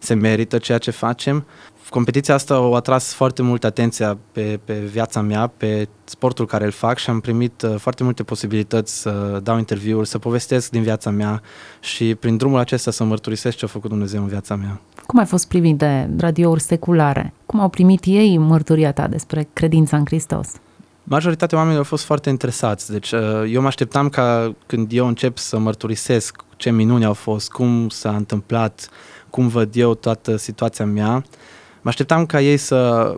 se 0.04 0.14
merită 0.14 0.58
ceea 0.58 0.78
ce 0.78 0.92
facem 0.92 1.46
competiția 1.94 2.34
asta 2.34 2.54
a 2.54 2.76
atras 2.76 3.14
foarte 3.14 3.42
mult 3.42 3.64
atenția 3.64 4.18
pe, 4.32 4.60
pe 4.66 4.74
viața 4.74 5.22
mea, 5.22 5.48
pe 5.48 5.88
sportul 6.04 6.46
care 6.46 6.66
îl 6.66 6.72
fac 6.72 6.98
și 6.98 7.10
am 7.10 7.20
primit 7.20 7.62
uh, 7.62 7.76
foarte 7.78 8.04
multe 8.04 8.24
posibilități 8.24 9.02
să 9.02 9.40
dau 9.44 9.58
interviuri, 9.58 10.08
să 10.08 10.20
povestesc 10.20 10.70
din 10.70 10.82
viața 10.82 11.10
mea 11.10 11.42
și 11.80 12.16
prin 12.16 12.38
drumul 12.38 12.60
acesta 12.60 12.92
să 12.92 13.04
mărturisesc 13.04 13.58
ce 13.58 13.66
a 13.66 13.68
făcut 13.68 13.90
Dumnezeu 13.90 14.22
în 14.22 14.28
viața 14.28 14.56
mea. 14.56 14.82
Cum 15.06 15.20
ai 15.20 15.26
fost 15.26 15.48
primit 15.48 15.78
de 15.78 16.10
radiouri 16.18 16.62
seculare? 16.62 17.34
Cum 17.46 17.60
au 17.60 17.70
primit 17.70 18.04
ei 18.06 18.38
mărturia 18.38 18.92
ta 18.92 19.08
despre 19.08 19.48
credința 19.54 19.98
în 19.98 20.06
Hristos? 20.06 20.48
Majoritatea 21.04 21.58
oamenilor 21.58 21.84
au 21.84 21.90
fost 21.90 22.04
foarte 22.04 22.30
interesați. 22.30 22.92
Deci 22.92 23.12
uh, 23.12 23.20
eu 23.50 23.62
mă 23.62 23.68
așteptam 23.68 24.10
ca 24.10 24.56
când 24.66 24.92
eu 24.92 25.08
încep 25.08 25.38
să 25.38 25.58
mărturisesc 25.58 26.44
ce 26.56 26.72
minuni 26.72 27.06
au 27.06 27.14
fost, 27.14 27.52
cum 27.52 27.90
s-a 27.90 28.16
întâmplat, 28.16 28.90
cum 29.34 29.48
văd 29.48 29.76
eu 29.76 29.94
toată 29.94 30.36
situația 30.36 30.86
mea, 30.86 31.24
Mă 31.84 31.90
așteptam 31.90 32.26
ca 32.26 32.42
ei 32.42 32.58
să 32.58 33.14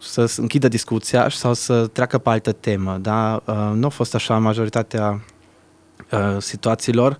să 0.00 0.32
închidă 0.36 0.68
discuția 0.68 1.28
sau 1.28 1.54
să 1.54 1.86
treacă 1.86 2.18
pe 2.18 2.28
altă 2.28 2.52
temă, 2.52 2.98
dar 3.00 3.42
uh, 3.44 3.70
nu 3.74 3.86
a 3.86 3.88
fost 3.88 4.14
așa 4.14 4.38
majoritatea 4.38 5.24
uh, 6.10 6.36
situațiilor, 6.38 7.18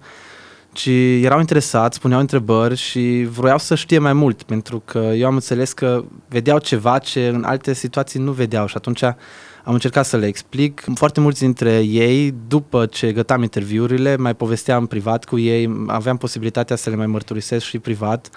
ci 0.73 0.89
erau 1.21 1.39
interesați, 1.39 2.01
puneau 2.01 2.21
întrebări 2.21 2.77
și 2.77 3.27
vroiau 3.31 3.59
să 3.59 3.75
știe 3.75 3.99
mai 3.99 4.13
mult, 4.13 4.43
pentru 4.43 4.83
că 4.85 4.99
eu 4.99 5.27
am 5.27 5.35
înțeles 5.35 5.73
că 5.73 6.05
vedeau 6.29 6.59
ceva 6.59 6.99
ce 6.99 7.27
în 7.27 7.45
alte 7.45 7.73
situații 7.73 8.21
nu 8.21 8.33
vedeau 8.33 8.67
și 8.67 8.77
atunci 8.77 9.03
am 9.65 9.73
încercat 9.73 10.07
să 10.07 10.17
le 10.17 10.27
explic. 10.27 10.85
Foarte 10.95 11.21
mulți 11.21 11.41
dintre 11.41 11.81
ei, 11.81 12.35
după 12.49 12.87
ce 12.87 13.13
gătam 13.13 13.43
interviurile, 13.43 14.17
mai 14.17 14.35
povesteam 14.35 14.87
privat 14.87 15.25
cu 15.25 15.39
ei, 15.39 15.85
aveam 15.87 16.17
posibilitatea 16.17 16.77
să 16.77 16.91
le 16.91 16.97
mai 16.97 17.07
mărturisesc 17.07 17.65
și 17.65 17.79
privat 17.79 18.31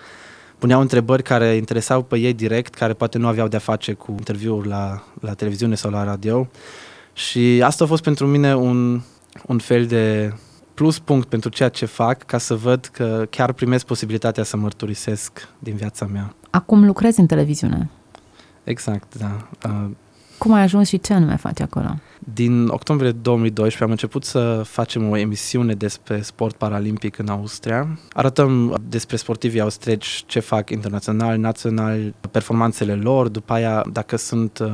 puneau 0.57 0.81
întrebări 0.81 1.23
care 1.23 1.55
interesau 1.55 2.01
pe 2.01 2.17
ei 2.17 2.33
direct, 2.33 2.73
care 2.73 2.93
poate 2.93 3.17
nu 3.17 3.27
aveau 3.27 3.47
de-a 3.47 3.59
face 3.59 3.93
cu 3.93 4.11
interviuri 4.11 4.67
la, 4.67 5.03
la 5.21 5.33
televiziune 5.33 5.75
sau 5.75 5.91
la 5.91 6.03
radio. 6.03 6.47
Și 7.13 7.61
asta 7.63 7.83
a 7.83 7.87
fost 7.87 8.03
pentru 8.03 8.27
mine 8.27 8.55
un, 8.55 9.01
un 9.45 9.57
fel 9.59 9.85
de 9.85 10.33
plus 10.73 10.99
punct 10.99 11.27
pentru 11.27 11.49
ceea 11.49 11.69
ce 11.69 11.85
fac, 11.85 12.23
ca 12.23 12.37
să 12.37 12.55
văd 12.55 12.85
că 12.85 13.25
chiar 13.29 13.51
primesc 13.51 13.85
posibilitatea 13.85 14.43
să 14.43 14.57
mărturisesc 14.57 15.47
din 15.59 15.75
viața 15.75 16.05
mea. 16.05 16.35
Acum 16.49 16.85
lucrezi 16.85 17.19
în 17.19 17.25
televiziune. 17.25 17.89
Exact, 18.63 19.15
da. 19.17 19.47
Uh, 20.35 20.41
Cum 20.41 20.53
ai 20.53 20.61
ajuns 20.61 20.87
și 20.87 20.99
ce 20.99 21.13
anume 21.13 21.35
faci 21.35 21.59
acolo? 21.61 21.95
Din 22.33 22.67
octombrie 22.67 23.11
2012 23.11 23.83
am 23.83 23.89
început 23.89 24.23
să 24.23 24.61
facem 24.65 25.09
o 25.09 25.17
emisiune 25.17 25.73
despre 25.73 26.21
sport 26.21 26.55
paralimpic 26.55 27.17
în 27.17 27.27
Austria. 27.27 27.99
Arătăm 28.13 28.77
despre 28.89 29.15
sportivii 29.15 29.61
austrieci 29.61 30.23
ce 30.25 30.39
fac 30.39 30.69
internațional, 30.69 31.37
național, 31.37 32.13
performanțele 32.31 32.93
lor, 32.93 33.27
după 33.27 33.53
aia 33.53 33.85
dacă 33.91 34.15
sunt 34.17 34.59
uh, 34.59 34.69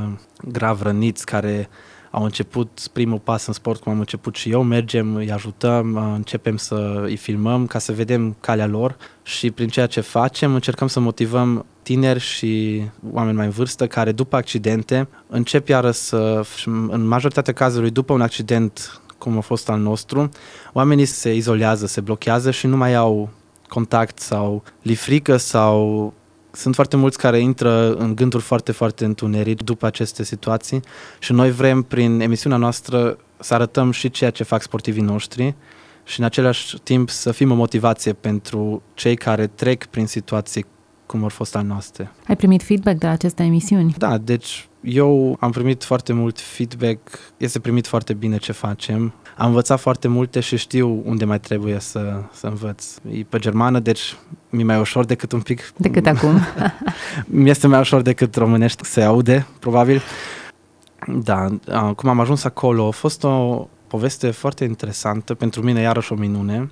grav 0.48 0.82
răniți 0.82 1.26
care 1.26 1.70
au 2.12 2.24
început 2.24 2.88
primul 2.94 3.20
pas 3.20 3.48
în 3.48 3.54
sport, 3.54 3.82
cum 3.82 3.92
am 3.92 4.00
început 4.00 4.36
și 4.36 4.50
eu, 4.50 4.64
mergem, 4.64 5.16
îi 5.16 5.32
ajutăm, 5.32 5.94
uh, 5.94 6.12
începem 6.16 6.58
să 6.58 7.02
îi 7.04 7.16
filmăm 7.16 7.68
ca 7.68 7.80
să 7.80 7.92
vedem 7.92 8.36
calea 8.40 8.66
lor 8.66 8.98
și 9.24 9.52
prin 9.52 9.68
ceea 9.68 9.88
ce 9.88 10.02
facem 10.02 10.54
încercăm 10.54 10.88
să 10.88 11.00
motivăm 11.00 11.66
tineri 11.84 12.20
și 12.20 12.84
oameni 13.12 13.36
mai 13.36 13.46
în 13.46 13.52
vârstă 13.52 13.88
care 13.88 14.12
după 14.12 14.36
accidente 14.36 15.08
încep 15.28 15.68
iară 15.68 15.92
să, 15.92 16.46
în 16.66 17.08
majoritatea 17.08 17.54
cazurilor, 17.54 17.92
după 17.92 18.14
un 18.14 18.22
accident 18.22 19.02
cum 19.18 19.38
a 19.38 19.42
fost 19.42 19.70
al 19.70 19.80
nostru, 19.80 20.30
oamenii 20.74 21.06
se 21.06 21.36
izolează, 21.36 21.86
se 21.86 22.02
blochează 22.02 22.52
și 22.52 22.68
nu 22.68 22.78
mai 22.78 22.96
au 22.96 23.30
contact 23.68 24.20
sau 24.20 24.64
li 24.82 24.96
frică 24.96 25.38
sau 25.38 26.14
sunt 26.52 26.76
foarte 26.76 26.96
mulți 26.96 27.18
care 27.18 27.40
intră 27.40 27.94
în 27.94 28.16
gânduri 28.16 28.44
foarte, 28.44 28.72
foarte 28.72 29.06
întuneric 29.06 29.62
după 29.62 29.86
aceste 29.86 30.24
situații 30.24 30.82
și 31.20 31.32
noi 31.32 31.52
vrem 31.52 31.82
prin 31.82 32.20
emisiunea 32.20 32.58
noastră 32.58 33.18
să 33.40 33.54
arătăm 33.54 33.92
și 33.92 34.10
ceea 34.10 34.30
ce 34.30 34.44
fac 34.44 34.62
sportivii 34.62 35.02
noștri 35.02 35.56
și 36.04 36.20
în 36.20 36.26
același 36.26 36.80
timp 36.80 37.10
să 37.10 37.32
fim 37.32 37.52
o 37.52 37.56
motivație 37.56 38.14
pentru 38.14 38.82
cei 38.94 39.16
care 39.16 39.48
trec 39.48 39.86
prin 39.86 40.06
situații 40.06 40.66
cum 41.12 41.24
au 41.24 41.30
fost 41.30 41.56
al 41.56 41.66
noastre. 41.66 42.12
Ai 42.28 42.36
primit 42.36 42.64
feedback 42.64 42.98
de 42.98 43.06
la 43.06 43.12
aceste 43.12 43.44
emisiuni? 43.44 43.96
Da, 43.98 44.18
deci 44.18 44.68
eu 44.82 45.38
am 45.40 45.52
primit 45.52 45.84
foarte 45.84 46.14
mult 46.14 46.40
feedback, 46.40 47.00
este 47.38 47.60
primit 47.60 47.88
foarte 47.88 48.14
bine 48.14 48.38
ce 48.38 48.52
facem. 48.52 49.14
Am 49.38 49.48
învățat 49.48 49.80
foarte 49.80 50.08
multe 50.08 50.40
și 50.40 50.58
știu 50.58 51.02
unde 51.06 51.26
mai 51.26 51.40
trebuie 51.40 51.80
să, 51.80 52.22
să 52.34 52.48
învăț. 52.48 52.86
E 53.12 53.24
pe 53.30 53.40
germană, 53.40 53.80
deci 53.80 54.16
mi-e 54.50 54.64
mai 54.64 54.80
ușor 54.80 55.06
decât 55.06 55.32
un 55.32 55.42
pic... 55.42 55.72
Decât 55.78 56.06
acum. 56.14 56.40
mi 57.26 57.50
este 57.50 57.68
mai 57.68 57.80
ușor 57.80 58.02
decât 58.02 58.36
românești, 58.36 58.86
se 58.86 59.02
aude, 59.02 59.46
probabil. 59.60 60.02
Da, 61.08 61.48
cum 61.96 62.10
am 62.10 62.20
ajuns 62.20 62.44
acolo, 62.44 62.88
a 62.88 62.92
fost 62.92 63.24
o 63.24 63.68
poveste 63.92 64.32
foarte 64.32 64.64
interesantă, 64.64 65.34
pentru 65.34 65.62
mine 65.62 65.82
iarăși 65.82 66.12
o 66.12 66.16
minune. 66.16 66.72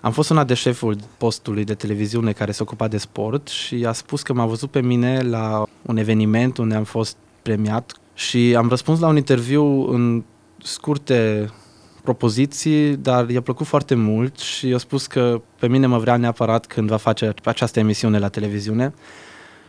Am 0.00 0.12
fost 0.12 0.30
una 0.30 0.44
de 0.44 0.54
șeful 0.54 0.96
postului 1.18 1.64
de 1.64 1.74
televiziune 1.74 2.32
care 2.32 2.52
se 2.52 2.62
ocupa 2.62 2.88
de 2.88 2.98
sport 2.98 3.48
și 3.48 3.84
a 3.86 3.92
spus 3.92 4.22
că 4.22 4.32
m-a 4.32 4.46
văzut 4.46 4.70
pe 4.70 4.80
mine 4.80 5.20
la 5.20 5.66
un 5.82 5.96
eveniment 5.96 6.56
unde 6.56 6.74
am 6.74 6.84
fost 6.84 7.16
premiat 7.42 7.92
și 8.14 8.54
am 8.56 8.68
răspuns 8.68 9.00
la 9.00 9.08
un 9.08 9.16
interviu 9.16 9.64
în 9.92 10.24
scurte 10.62 11.50
propoziții, 12.02 12.96
dar 12.96 13.28
i-a 13.28 13.42
plăcut 13.42 13.66
foarte 13.66 13.94
mult 13.94 14.38
și 14.38 14.68
i-a 14.68 14.78
spus 14.78 15.06
că 15.06 15.42
pe 15.58 15.68
mine 15.68 15.86
mă 15.86 15.98
vrea 15.98 16.16
neapărat 16.16 16.66
când 16.66 16.88
va 16.88 16.96
face 16.96 17.34
această 17.44 17.78
emisiune 17.78 18.18
la 18.18 18.28
televiziune. 18.28 18.94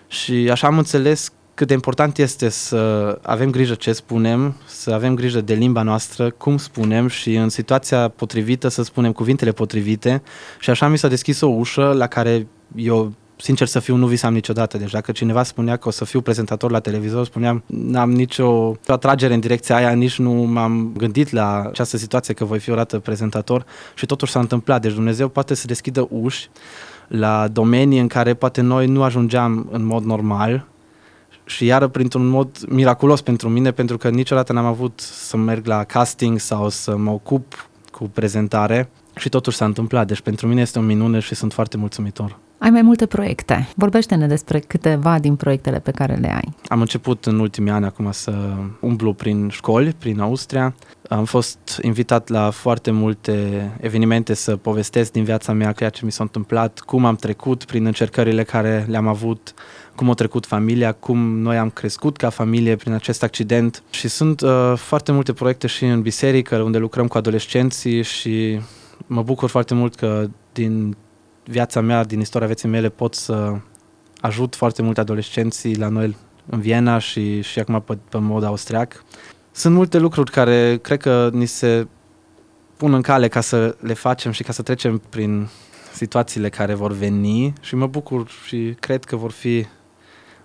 Și 0.07 0.49
așa 0.51 0.67
am 0.67 0.77
înțeles 0.77 1.31
cât 1.61 1.69
de 1.69 1.75
important 1.75 2.17
este 2.17 2.49
să 2.49 3.17
avem 3.21 3.49
grijă 3.49 3.73
ce 3.73 3.93
spunem, 3.93 4.55
să 4.65 4.91
avem 4.91 5.15
grijă 5.15 5.41
de 5.41 5.53
limba 5.53 5.81
noastră, 5.81 6.29
cum 6.29 6.57
spunem 6.57 7.07
și 7.07 7.35
în 7.35 7.49
situația 7.49 8.07
potrivită 8.07 8.67
să 8.67 8.83
spunem 8.83 9.11
cuvintele 9.11 9.51
potrivite 9.51 10.21
și 10.59 10.69
așa 10.69 10.87
mi 10.87 10.97
s-a 10.97 11.07
deschis 11.07 11.41
o 11.41 11.47
ușă 11.47 11.93
la 11.97 12.07
care 12.07 12.47
eu 12.75 13.13
sincer 13.35 13.67
să 13.67 13.79
fiu, 13.79 13.95
nu 13.95 14.07
visam 14.07 14.33
niciodată. 14.33 14.77
Deci 14.77 14.91
dacă 14.91 15.11
cineva 15.11 15.43
spunea 15.43 15.75
că 15.75 15.87
o 15.87 15.91
să 15.91 16.05
fiu 16.05 16.21
prezentator 16.21 16.71
la 16.71 16.79
televizor, 16.79 17.25
spuneam, 17.25 17.63
n-am 17.65 18.11
nicio 18.11 18.75
atragere 18.87 19.33
în 19.33 19.39
direcția 19.39 19.75
aia, 19.75 19.91
nici 19.91 20.17
nu 20.17 20.31
m-am 20.31 20.91
gândit 20.97 21.31
la 21.31 21.61
această 21.61 21.97
situație 21.97 22.33
că 22.33 22.45
voi 22.45 22.59
fi 22.59 22.71
odată 22.71 22.99
prezentator 22.99 23.65
și 23.95 24.05
totuși 24.05 24.31
s-a 24.31 24.39
întâmplat. 24.39 24.81
Deci 24.81 24.93
Dumnezeu 24.93 25.27
poate 25.27 25.53
să 25.53 25.67
deschidă 25.67 26.07
uși 26.09 26.49
la 27.07 27.47
domenii 27.47 27.99
în 27.99 28.07
care 28.07 28.33
poate 28.33 28.61
noi 28.61 28.87
nu 28.87 29.03
ajungeam 29.03 29.67
în 29.71 29.83
mod 29.83 30.03
normal 30.03 30.69
și 31.51 31.65
iară 31.65 31.87
printr-un 31.87 32.27
mod 32.27 32.57
miraculos 32.69 33.21
pentru 33.21 33.49
mine, 33.49 33.71
pentru 33.71 33.97
că 33.97 34.09
niciodată 34.09 34.53
n-am 34.53 34.65
avut 34.65 34.99
să 34.99 35.37
merg 35.37 35.65
la 35.65 35.83
casting 35.83 36.39
sau 36.39 36.69
să 36.69 36.97
mă 36.97 37.11
ocup 37.11 37.69
cu 37.91 38.03
prezentare 38.03 38.89
și 39.15 39.29
totuși 39.29 39.57
s-a 39.57 39.65
întâmplat. 39.65 40.07
Deci 40.07 40.21
pentru 40.21 40.47
mine 40.47 40.61
este 40.61 40.79
o 40.79 40.81
minune 40.81 41.19
și 41.19 41.35
sunt 41.35 41.53
foarte 41.53 41.77
mulțumitor. 41.77 42.39
Ai 42.57 42.69
mai 42.69 42.81
multe 42.81 43.05
proiecte. 43.05 43.67
Vorbește-ne 43.75 44.27
despre 44.27 44.59
câteva 44.59 45.19
din 45.19 45.35
proiectele 45.35 45.79
pe 45.79 45.91
care 45.91 46.15
le 46.15 46.33
ai. 46.33 46.53
Am 46.67 46.79
început 46.79 47.25
în 47.25 47.39
ultimii 47.39 47.71
ani 47.71 47.85
acum 47.85 48.11
să 48.11 48.53
umblu 48.79 49.13
prin 49.13 49.49
școli, 49.49 49.95
prin 49.97 50.19
Austria. 50.19 50.75
Am 51.09 51.25
fost 51.25 51.79
invitat 51.81 52.29
la 52.29 52.49
foarte 52.49 52.91
multe 52.91 53.69
evenimente 53.79 54.33
să 54.33 54.55
povestesc 54.55 55.11
din 55.11 55.23
viața 55.23 55.53
mea 55.53 55.71
ceea 55.71 55.89
ce 55.89 56.05
mi 56.05 56.11
s-a 56.11 56.23
întâmplat, 56.23 56.79
cum 56.79 57.05
am 57.05 57.15
trecut 57.15 57.63
prin 57.63 57.85
încercările 57.85 58.43
care 58.43 58.85
le-am 58.89 59.07
avut, 59.07 59.53
cum 60.01 60.09
a 60.09 60.13
trecut 60.13 60.45
familia, 60.45 60.91
cum 60.91 61.39
noi 61.39 61.57
am 61.57 61.69
crescut 61.69 62.17
ca 62.17 62.29
familie 62.29 62.75
prin 62.75 62.93
acest 62.93 63.23
accident 63.23 63.83
și 63.89 64.07
sunt 64.07 64.41
uh, 64.41 64.73
foarte 64.75 65.11
multe 65.11 65.33
proiecte 65.33 65.67
și 65.67 65.85
în 65.85 66.01
biserică 66.01 66.57
unde 66.57 66.77
lucrăm 66.77 67.07
cu 67.07 67.17
adolescenții 67.17 68.01
și 68.01 68.59
mă 69.07 69.23
bucur 69.23 69.49
foarte 69.49 69.73
mult 69.73 69.95
că 69.95 70.27
din 70.53 70.95
viața 71.43 71.81
mea, 71.81 72.03
din 72.03 72.19
istoria 72.19 72.47
vieții 72.47 72.69
mele 72.69 72.89
pot 72.89 73.15
să 73.15 73.55
ajut 74.21 74.55
foarte 74.55 74.81
multe 74.81 74.99
adolescenții 74.99 75.77
la 75.77 75.87
noi 75.87 76.15
în 76.49 76.59
Viena 76.59 76.97
și, 76.97 77.41
și 77.41 77.59
acum 77.59 77.81
pe, 77.81 77.97
pe 78.09 78.17
mod 78.17 78.43
austriac. 78.43 79.03
Sunt 79.51 79.75
multe 79.75 79.97
lucruri 79.97 80.31
care 80.31 80.79
cred 80.81 81.01
că 81.01 81.29
ni 81.33 81.45
se 81.45 81.87
pun 82.77 82.93
în 82.93 83.01
cale 83.01 83.27
ca 83.27 83.41
să 83.41 83.75
le 83.79 83.93
facem 83.93 84.31
și 84.31 84.43
ca 84.43 84.51
să 84.51 84.61
trecem 84.61 85.01
prin 85.09 85.47
situațiile 85.93 86.49
care 86.49 86.73
vor 86.73 86.91
veni 86.91 87.53
și 87.61 87.75
mă 87.75 87.87
bucur 87.87 88.29
și 88.45 88.75
cred 88.79 89.03
că 89.03 89.15
vor 89.15 89.31
fi 89.31 89.65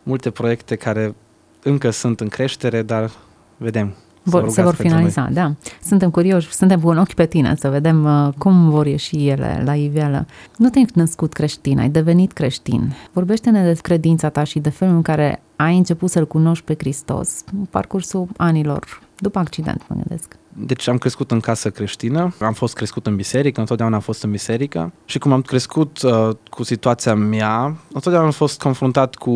multe 0.06 0.30
proiecte 0.30 0.76
care 0.76 1.14
încă 1.62 1.90
sunt 1.90 2.20
în 2.20 2.28
creștere, 2.28 2.82
dar 2.82 3.10
vedem 3.56 3.94
vor, 4.22 4.48
se 4.48 4.62
vor 4.62 4.74
finaliza, 4.74 5.22
noi. 5.22 5.32
da. 5.32 5.54
Suntem 5.82 6.10
curioși, 6.10 6.52
suntem 6.52 6.80
cu 6.80 6.88
un 6.88 6.98
ochi 6.98 7.12
pe 7.12 7.26
tine 7.26 7.54
să 7.58 7.68
vedem 7.68 8.04
uh, 8.04 8.32
cum 8.38 8.70
vor 8.70 8.86
ieși 8.86 9.28
ele 9.28 9.62
la 9.64 9.74
iveală. 9.74 10.26
Nu 10.56 10.68
te-ai 10.68 10.86
născut 10.94 11.32
creștin, 11.32 11.78
ai 11.78 11.88
devenit 11.88 12.32
creștin. 12.32 12.94
Vorbește-ne 13.12 13.72
de 13.72 13.78
credința 13.82 14.28
ta 14.28 14.44
și 14.44 14.58
de 14.58 14.70
felul 14.70 14.94
în 14.94 15.02
care 15.02 15.42
ai 15.56 15.76
început 15.76 16.10
să-L 16.10 16.26
cunoști 16.26 16.64
pe 16.64 16.74
Hristos 16.78 17.44
în 17.52 17.64
parcursul 17.64 18.28
anilor, 18.36 19.02
după 19.18 19.38
accident, 19.38 19.84
mă 19.88 19.96
gândesc. 19.96 20.36
Deci 20.52 20.88
am 20.88 20.98
crescut 20.98 21.30
în 21.30 21.40
casă 21.40 21.70
creștină, 21.70 22.34
am 22.40 22.52
fost 22.52 22.74
crescut 22.74 23.06
în 23.06 23.16
biserică, 23.16 23.60
întotdeauna 23.60 23.96
am 23.96 24.02
fost 24.02 24.22
în 24.22 24.30
biserică 24.30 24.92
și 25.04 25.18
cum 25.18 25.32
am 25.32 25.42
crescut 25.42 26.02
uh, 26.02 26.28
cu 26.50 26.62
situația 26.62 27.14
mea, 27.14 27.76
întotdeauna 27.92 28.26
am 28.26 28.32
fost 28.32 28.60
confruntat 28.60 29.14
cu, 29.14 29.30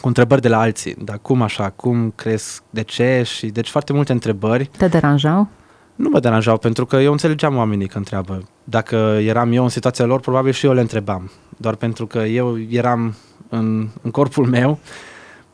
cu 0.00 0.06
întrebări 0.06 0.40
de 0.40 0.48
la 0.48 0.60
alții. 0.60 0.94
Dar 1.04 1.18
cum 1.22 1.42
așa, 1.42 1.70
cum 1.70 2.12
cresc, 2.14 2.62
de 2.70 2.82
ce 2.82 3.22
și 3.24 3.46
deci 3.46 3.68
foarte 3.68 3.92
multe 3.92 4.12
întrebări. 4.12 4.70
Te 4.76 4.88
deranjau? 4.88 5.48
Nu 5.94 6.08
mă 6.08 6.20
deranjau 6.20 6.58
pentru 6.58 6.86
că 6.86 6.96
eu 6.96 7.12
înțelegeam 7.12 7.56
oamenii 7.56 7.86
că 7.88 7.98
întreabă. 7.98 8.48
Dacă 8.64 8.96
eram 9.20 9.52
eu 9.52 9.62
în 9.62 9.68
situația 9.68 10.04
lor, 10.04 10.20
probabil 10.20 10.52
și 10.52 10.66
eu 10.66 10.72
le 10.72 10.80
întrebam. 10.80 11.30
Doar 11.56 11.74
pentru 11.74 12.06
că 12.06 12.18
eu 12.18 12.58
eram 12.68 13.14
în, 13.48 13.88
în 14.02 14.10
corpul 14.10 14.46
meu 14.46 14.78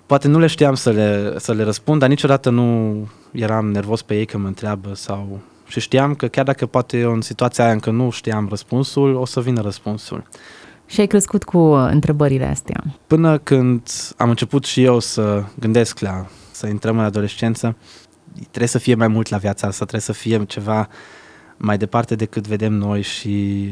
poate 0.08 0.28
nu 0.28 0.38
le 0.38 0.46
știam 0.46 0.74
să 0.74 0.90
le, 0.90 1.34
să 1.38 1.52
le 1.52 1.62
răspund, 1.62 2.00
dar 2.00 2.08
niciodată 2.08 2.50
nu 2.50 2.96
eram 3.32 3.70
nervos 3.70 4.02
pe 4.02 4.16
ei 4.16 4.26
că 4.26 4.38
mă 4.38 4.46
întreabă 4.46 4.94
sau... 4.94 5.40
Și 5.66 5.80
știam 5.80 6.14
că 6.14 6.26
chiar 6.26 6.44
dacă 6.44 6.66
poate 6.66 6.98
eu 6.98 7.12
în 7.12 7.20
situația 7.20 7.64
aia 7.64 7.72
încă 7.72 7.90
nu 7.90 8.10
știam 8.10 8.46
răspunsul, 8.48 9.14
o 9.14 9.24
să 9.24 9.40
vină 9.40 9.60
răspunsul. 9.60 10.22
Și 10.86 11.00
ai 11.00 11.06
crescut 11.06 11.44
cu 11.44 11.58
întrebările 11.68 12.44
astea. 12.44 12.84
Până 13.06 13.38
când 13.38 13.82
am 14.16 14.28
început 14.28 14.64
și 14.64 14.82
eu 14.82 14.98
să 14.98 15.44
gândesc 15.58 15.98
la 15.98 16.26
să 16.50 16.66
intrăm 16.66 16.98
în 16.98 17.04
adolescență, 17.04 17.76
trebuie 18.40 18.68
să 18.68 18.78
fie 18.78 18.94
mai 18.94 19.08
mult 19.08 19.28
la 19.28 19.36
viața 19.36 19.66
asta, 19.66 19.84
trebuie 19.84 20.00
să 20.00 20.12
fie 20.12 20.44
ceva 20.44 20.88
mai 21.56 21.78
departe 21.78 22.14
decât 22.14 22.46
vedem 22.46 22.72
noi 22.72 23.02
și 23.02 23.68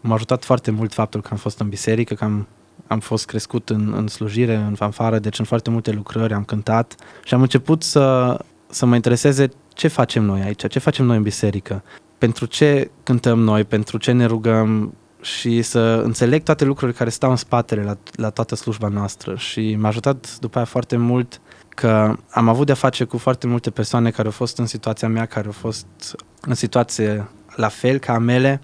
m-a 0.00 0.14
ajutat 0.14 0.44
foarte 0.44 0.70
mult 0.70 0.92
faptul 0.92 1.20
că 1.20 1.28
am 1.30 1.36
fost 1.36 1.60
în 1.60 1.68
biserică, 1.68 2.14
că 2.14 2.24
am 2.24 2.46
am 2.86 2.98
fost 2.98 3.26
crescut 3.26 3.70
în, 3.70 3.92
în 3.96 4.08
slujire, 4.08 4.54
în 4.54 4.74
fanfară, 4.74 5.18
deci 5.18 5.38
în 5.38 5.44
foarte 5.44 5.70
multe 5.70 5.90
lucrări 5.90 6.32
am 6.32 6.44
cântat 6.44 6.94
și 7.24 7.34
am 7.34 7.40
început 7.40 7.82
să, 7.82 8.38
să 8.70 8.86
mă 8.86 8.94
intereseze 8.94 9.48
ce 9.74 9.88
facem 9.88 10.24
noi 10.24 10.40
aici, 10.40 10.68
ce 10.68 10.78
facem 10.78 11.04
noi 11.04 11.16
în 11.16 11.22
biserică, 11.22 11.82
pentru 12.18 12.46
ce 12.46 12.90
cântăm 13.02 13.38
noi, 13.38 13.64
pentru 13.64 13.98
ce 13.98 14.12
ne 14.12 14.24
rugăm 14.24 14.94
și 15.20 15.62
să 15.62 16.00
înțeleg 16.04 16.42
toate 16.42 16.64
lucrurile 16.64 16.96
care 16.96 17.10
stau 17.10 17.30
în 17.30 17.36
spatele 17.36 17.82
la, 17.82 17.96
la 18.14 18.30
toată 18.30 18.54
slujba 18.54 18.88
noastră. 18.88 19.36
Și 19.36 19.76
m-a 19.76 19.88
ajutat 19.88 20.36
după 20.40 20.56
aia 20.56 20.66
foarte 20.66 20.96
mult 20.96 21.40
că 21.68 22.16
am 22.30 22.48
avut 22.48 22.66
de-a 22.66 22.74
face 22.74 23.04
cu 23.04 23.18
foarte 23.18 23.46
multe 23.46 23.70
persoane 23.70 24.10
care 24.10 24.26
au 24.26 24.32
fost 24.32 24.58
în 24.58 24.66
situația 24.66 25.08
mea, 25.08 25.26
care 25.26 25.46
au 25.46 25.52
fost 25.52 25.86
în 26.40 26.54
situație 26.54 27.28
la 27.56 27.68
fel 27.68 27.98
ca 27.98 28.12
a 28.12 28.18
mele 28.18 28.60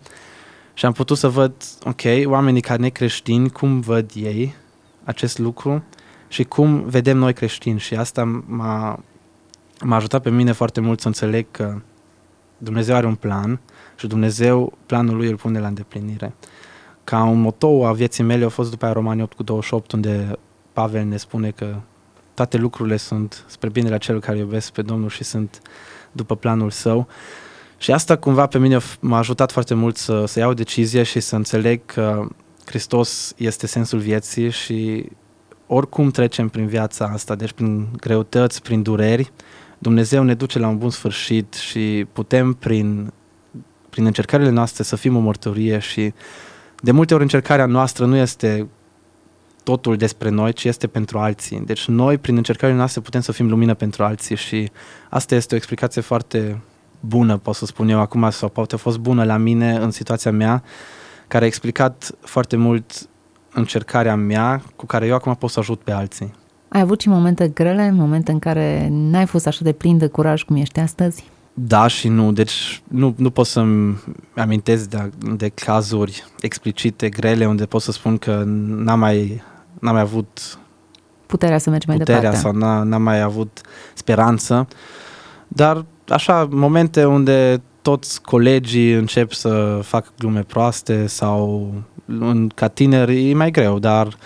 și 0.81 0.87
am 0.87 0.93
putut 0.93 1.19
să 1.19 1.29
văd, 1.29 1.53
ok, 1.85 2.01
oamenii 2.25 2.61
care 2.61 2.81
necreștini, 2.81 3.51
cum 3.51 3.81
văd 3.81 4.11
ei 4.15 4.55
acest 5.05 5.39
lucru 5.39 5.83
și 6.29 6.45
cum 6.45 6.85
vedem 6.85 7.17
noi 7.17 7.33
creștini. 7.33 7.79
Și 7.79 7.95
asta 7.95 8.43
m-a, 8.47 9.01
m-a 9.85 9.97
ajutat 9.97 10.23
pe 10.23 10.31
mine 10.31 10.53
foarte 10.53 10.81
mult 10.81 11.01
să 11.01 11.07
înțeleg 11.07 11.47
că 11.51 11.81
Dumnezeu 12.59 12.95
are 12.97 13.07
un 13.07 13.15
plan 13.15 13.61
și 13.97 14.07
Dumnezeu 14.07 14.79
planul 14.87 15.17
lui 15.17 15.29
îl 15.29 15.37
pune 15.37 15.59
la 15.59 15.67
îndeplinire. 15.67 16.35
Ca 17.05 17.25
un 17.25 17.41
motou 17.41 17.87
a 17.87 17.93
vieții 17.93 18.25
mele 18.25 18.45
a 18.45 18.49
fost 18.49 18.71
după 18.71 18.85
aia 18.85 18.95
Romanii 18.95 19.23
8 19.23 19.37
cu 19.37 19.43
28, 19.43 19.93
unde 19.93 20.39
Pavel 20.73 21.05
ne 21.05 21.17
spune 21.17 21.51
că 21.51 21.77
toate 22.35 22.57
lucrurile 22.57 22.97
sunt 22.97 23.45
spre 23.49 23.69
binele 23.69 23.99
celor 23.99 24.21
care 24.21 24.39
iubesc 24.39 24.73
pe 24.73 24.83
Domnul 24.83 25.09
și 25.09 25.25
sunt 25.25 25.61
după 26.13 26.37
planul 26.37 26.71
său. 26.71 27.09
Și 27.81 27.93
asta 27.93 28.17
cumva 28.17 28.47
pe 28.47 28.59
mine 28.59 28.79
m-a 29.01 29.19
ajutat 29.19 29.53
foarte 29.53 29.75
mult 29.75 29.97
să, 29.97 30.25
să 30.27 30.39
iau 30.39 30.55
decizie 30.55 31.03
și 31.03 31.21
să 31.21 31.37
înțeleg 31.37 31.81
că 31.87 32.29
Hristos 32.65 33.35
este 33.37 33.67
sensul 33.67 33.99
vieții 33.99 34.51
și 34.51 35.07
oricum 35.67 36.11
trecem 36.11 36.49
prin 36.49 36.67
viața 36.67 37.05
asta, 37.05 37.35
deci 37.35 37.53
prin 37.53 37.89
greutăți, 37.97 38.63
prin 38.63 38.83
dureri, 38.83 39.33
Dumnezeu 39.79 40.23
ne 40.23 40.35
duce 40.35 40.59
la 40.59 40.69
un 40.69 40.79
bun 40.79 40.91
sfârșit 40.91 41.55
și 41.55 42.07
putem 42.13 42.53
prin, 42.53 43.13
prin 43.91 44.05
încercările 44.05 44.51
noastre 44.51 44.83
să 44.83 44.97
fim 44.97 45.17
o 45.17 45.21
mărturie 45.21 45.79
și 45.79 46.13
de 46.81 46.91
multe 46.91 47.15
ori 47.15 47.23
încercarea 47.23 47.67
noastră 47.67 48.05
nu 48.05 48.17
este 48.17 48.69
totul 49.65 49.97
despre 49.97 50.29
noi, 50.29 50.53
ci 50.53 50.65
este 50.65 50.87
pentru 50.87 51.19
alții. 51.19 51.61
Deci 51.61 51.87
noi, 51.87 52.19
prin 52.19 52.37
încercările 52.37 52.79
noastre, 52.79 53.01
putem 53.01 53.21
să 53.21 53.33
fim 53.33 53.49
lumină 53.49 53.75
pentru 53.75 54.05
alții 54.05 54.37
și 54.37 54.71
asta 55.11 55.35
este 55.35 55.55
o 55.55 55.57
explicație 55.57 56.01
foarte 56.01 56.61
bună, 57.01 57.37
pot 57.37 57.55
să 57.55 57.67
spun 57.67 57.89
eu 57.89 58.01
acum, 58.01 58.31
sau 58.31 58.49
poate 58.49 58.75
a 58.75 58.79
fost 58.79 58.99
bună 58.99 59.25
la 59.25 59.37
mine 59.37 59.77
în 59.77 59.91
situația 59.91 60.31
mea, 60.31 60.63
care 61.29 61.45
a 61.45 61.47
explicat 61.47 62.11
foarte 62.21 62.57
mult 62.57 63.09
încercarea 63.53 64.17
mea 64.17 64.63
cu 64.77 64.87
care 64.87 65.07
eu 65.07 65.15
acum 65.15 65.35
pot 65.35 65.51
să 65.51 65.59
ajut 65.59 65.81
pe 65.81 65.93
alții. 65.93 66.35
Ai 66.69 66.81
avut 66.81 67.01
și 67.01 67.09
momente 67.09 67.49
grele, 67.49 67.91
momente 67.91 68.33
în 68.33 68.39
care 68.39 68.89
n-ai 68.91 69.27
fost 69.27 69.47
așa 69.47 69.61
de 69.63 69.73
plin 69.73 69.99
de 69.99 70.07
curaj 70.07 70.43
cum 70.43 70.57
ești 70.57 70.81
astăzi? 70.81 71.25
Da 71.55 71.87
și 71.87 72.09
nu, 72.09 72.33
deci 72.33 72.83
nu, 72.89 73.15
nu 73.17 73.31
pot 73.31 73.47
să-mi 73.47 73.99
amintesc 74.37 74.89
de, 74.89 75.11
de 75.37 75.49
cazuri 75.49 76.25
explicite, 76.41 77.09
grele, 77.09 77.47
unde 77.47 77.67
pot 77.67 77.83
să 77.83 77.93
spun 77.93 78.19
că 78.19 78.43
n-am 78.47 78.99
mai, 78.99 79.43
n-am 79.81 79.93
mai 79.93 80.03
avut 80.03 80.59
puterea 81.27 81.59
să 81.59 81.71
mergi 81.71 81.87
mai 81.89 81.97
puterea 81.97 82.21
departe. 82.21 82.41
sau 82.41 82.83
n-am 82.85 83.03
mai 83.03 83.21
avut 83.21 83.61
speranță, 83.95 84.69
dar 85.49 85.85
așa 86.11 86.49
momente 86.51 87.05
unde 87.05 87.63
toți 87.83 88.23
colegii 88.23 88.93
încep 88.93 89.33
să 89.33 89.81
fac 89.83 90.13
glume 90.19 90.43
proaste 90.43 91.07
sau 91.07 91.73
în, 92.07 92.49
ca 92.55 92.69
tineri 92.69 93.31
e 93.31 93.35
mai 93.35 93.51
greu, 93.51 93.79
dar 93.79 94.17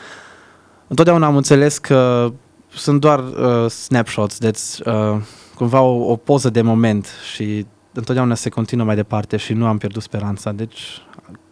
întotdeauna 0.87 1.27
am 1.27 1.37
înțeles 1.37 1.79
că 1.79 2.33
sunt 2.69 3.01
doar 3.01 3.19
uh, 3.19 3.71
snapshots, 3.71 4.39
deci 4.39 4.61
uh, 4.85 5.17
cumva 5.55 5.81
o, 5.81 6.11
o 6.11 6.17
poză 6.17 6.51
de 6.51 6.63
moment 6.63 7.09
și 7.33 7.67
întotdeauna 7.93 8.35
se 8.35 8.49
continuă 8.49 8.87
mai 8.87 8.95
departe 8.95 9.37
și 9.37 9.53
nu 9.53 9.67
am 9.67 9.79
pierdut 9.79 10.03
speranța. 10.03 10.53
Deci, 10.53 11.03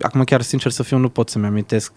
acum 0.01 0.25
chiar 0.25 0.43
sincer 0.43 0.71
să 0.71 0.83
fiu, 0.83 0.97
nu 0.97 1.09
pot 1.09 1.29
să-mi 1.29 1.47
amintesc 1.47 1.93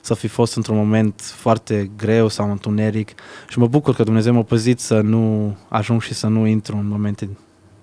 să 0.00 0.14
fi 0.14 0.28
fost 0.28 0.56
într-un 0.56 0.76
moment 0.76 1.20
foarte 1.20 1.90
greu 1.96 2.28
sau 2.28 2.50
întuneric 2.50 3.14
și 3.48 3.58
mă 3.58 3.66
bucur 3.66 3.94
că 3.94 4.02
Dumnezeu 4.02 4.32
m-a 4.32 4.42
păzit 4.42 4.80
să 4.80 5.00
nu 5.00 5.56
ajung 5.68 6.02
și 6.02 6.14
să 6.14 6.26
nu 6.26 6.46
intru 6.46 6.76
în 6.76 6.88
momente 6.88 7.28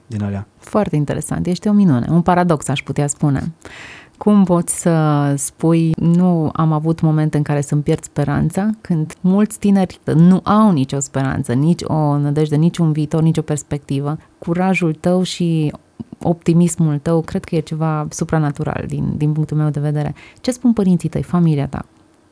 din 0.09 0.23
alea. 0.23 0.47
Foarte 0.57 0.95
interesant, 0.95 1.45
ești 1.45 1.67
o 1.67 1.71
minune, 1.71 2.07
un 2.09 2.21
paradox 2.21 2.67
aș 2.67 2.83
putea 2.83 3.07
spune. 3.07 3.51
Cum 4.17 4.43
poți 4.43 4.81
să 4.81 5.33
spui 5.37 5.93
nu 5.97 6.49
am 6.53 6.71
avut 6.71 7.01
momente 7.01 7.37
în 7.37 7.43
care 7.43 7.61
să-mi 7.61 7.81
pierd 7.81 8.03
speranța 8.03 8.69
când 8.81 9.13
mulți 9.21 9.59
tineri 9.59 9.99
nu 10.03 10.39
au 10.43 10.71
nicio 10.71 10.99
speranță, 10.99 11.53
nici 11.53 11.81
o 11.83 12.17
nădejde, 12.17 12.55
nici 12.55 12.77
un 12.77 12.91
viitor, 12.91 13.21
nici 13.21 13.37
o 13.37 13.41
perspectivă. 13.41 14.17
Curajul 14.37 14.93
tău 14.93 15.21
și 15.21 15.73
optimismul 16.23 16.97
tău 16.97 17.21
cred 17.21 17.43
că 17.43 17.55
e 17.55 17.59
ceva 17.59 18.07
supranatural 18.09 18.83
din, 18.87 19.13
din 19.17 19.31
punctul 19.31 19.57
meu 19.57 19.69
de 19.69 19.79
vedere. 19.79 20.15
Ce 20.41 20.51
spun 20.51 20.73
părinții 20.73 21.09
tăi, 21.09 21.23
familia 21.23 21.67
ta? 21.67 21.85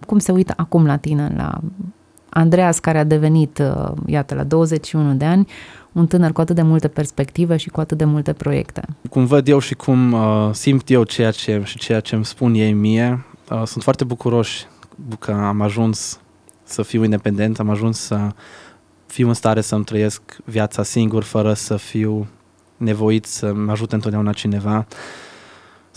Cum 0.05 0.19
se 0.19 0.31
uită 0.31 0.53
acum 0.57 0.85
la 0.85 0.97
tine, 0.97 1.33
la 1.35 1.59
Andreas 2.29 2.79
care 2.79 2.97
a 2.97 3.03
devenit, 3.03 3.57
uh, 3.57 3.91
iată, 4.05 4.35
la 4.35 4.43
21 4.43 5.13
de 5.13 5.25
ani, 5.25 5.47
un 5.97 6.07
tânăr 6.07 6.31
cu 6.31 6.41
atât 6.41 6.55
de 6.55 6.61
multe 6.61 6.87
perspective 6.87 7.57
și 7.57 7.69
cu 7.69 7.79
atât 7.79 7.97
de 7.97 8.05
multe 8.05 8.33
proiecte. 8.33 8.81
Cum 9.09 9.25
văd 9.25 9.47
eu 9.47 9.59
și 9.59 9.73
cum 9.73 10.11
uh, 10.11 10.49
simt 10.51 10.89
eu 10.89 11.03
ceea 11.03 11.31
ce 11.31 11.61
și 11.63 11.77
ceea 11.77 11.99
ce 11.99 12.15
îmi 12.15 12.25
spun 12.25 12.53
ei 12.53 12.73
mie, 12.73 13.25
uh, 13.51 13.61
sunt 13.65 13.83
foarte 13.83 14.03
bucuroși 14.03 14.65
că 15.19 15.31
am 15.31 15.61
ajuns 15.61 16.19
să 16.63 16.81
fiu 16.81 17.03
independent, 17.03 17.59
am 17.59 17.69
ajuns 17.69 17.99
să 17.99 18.27
fiu 19.05 19.27
în 19.27 19.33
stare 19.33 19.61
să-mi 19.61 19.83
trăiesc 19.83 20.21
viața 20.45 20.83
singur 20.83 21.23
fără 21.23 21.53
să 21.53 21.75
fiu 21.75 22.27
nevoit 22.77 23.25
să 23.25 23.53
mă 23.53 23.71
ajute 23.71 23.95
întotdeauna 23.95 24.31
cineva. 24.31 24.85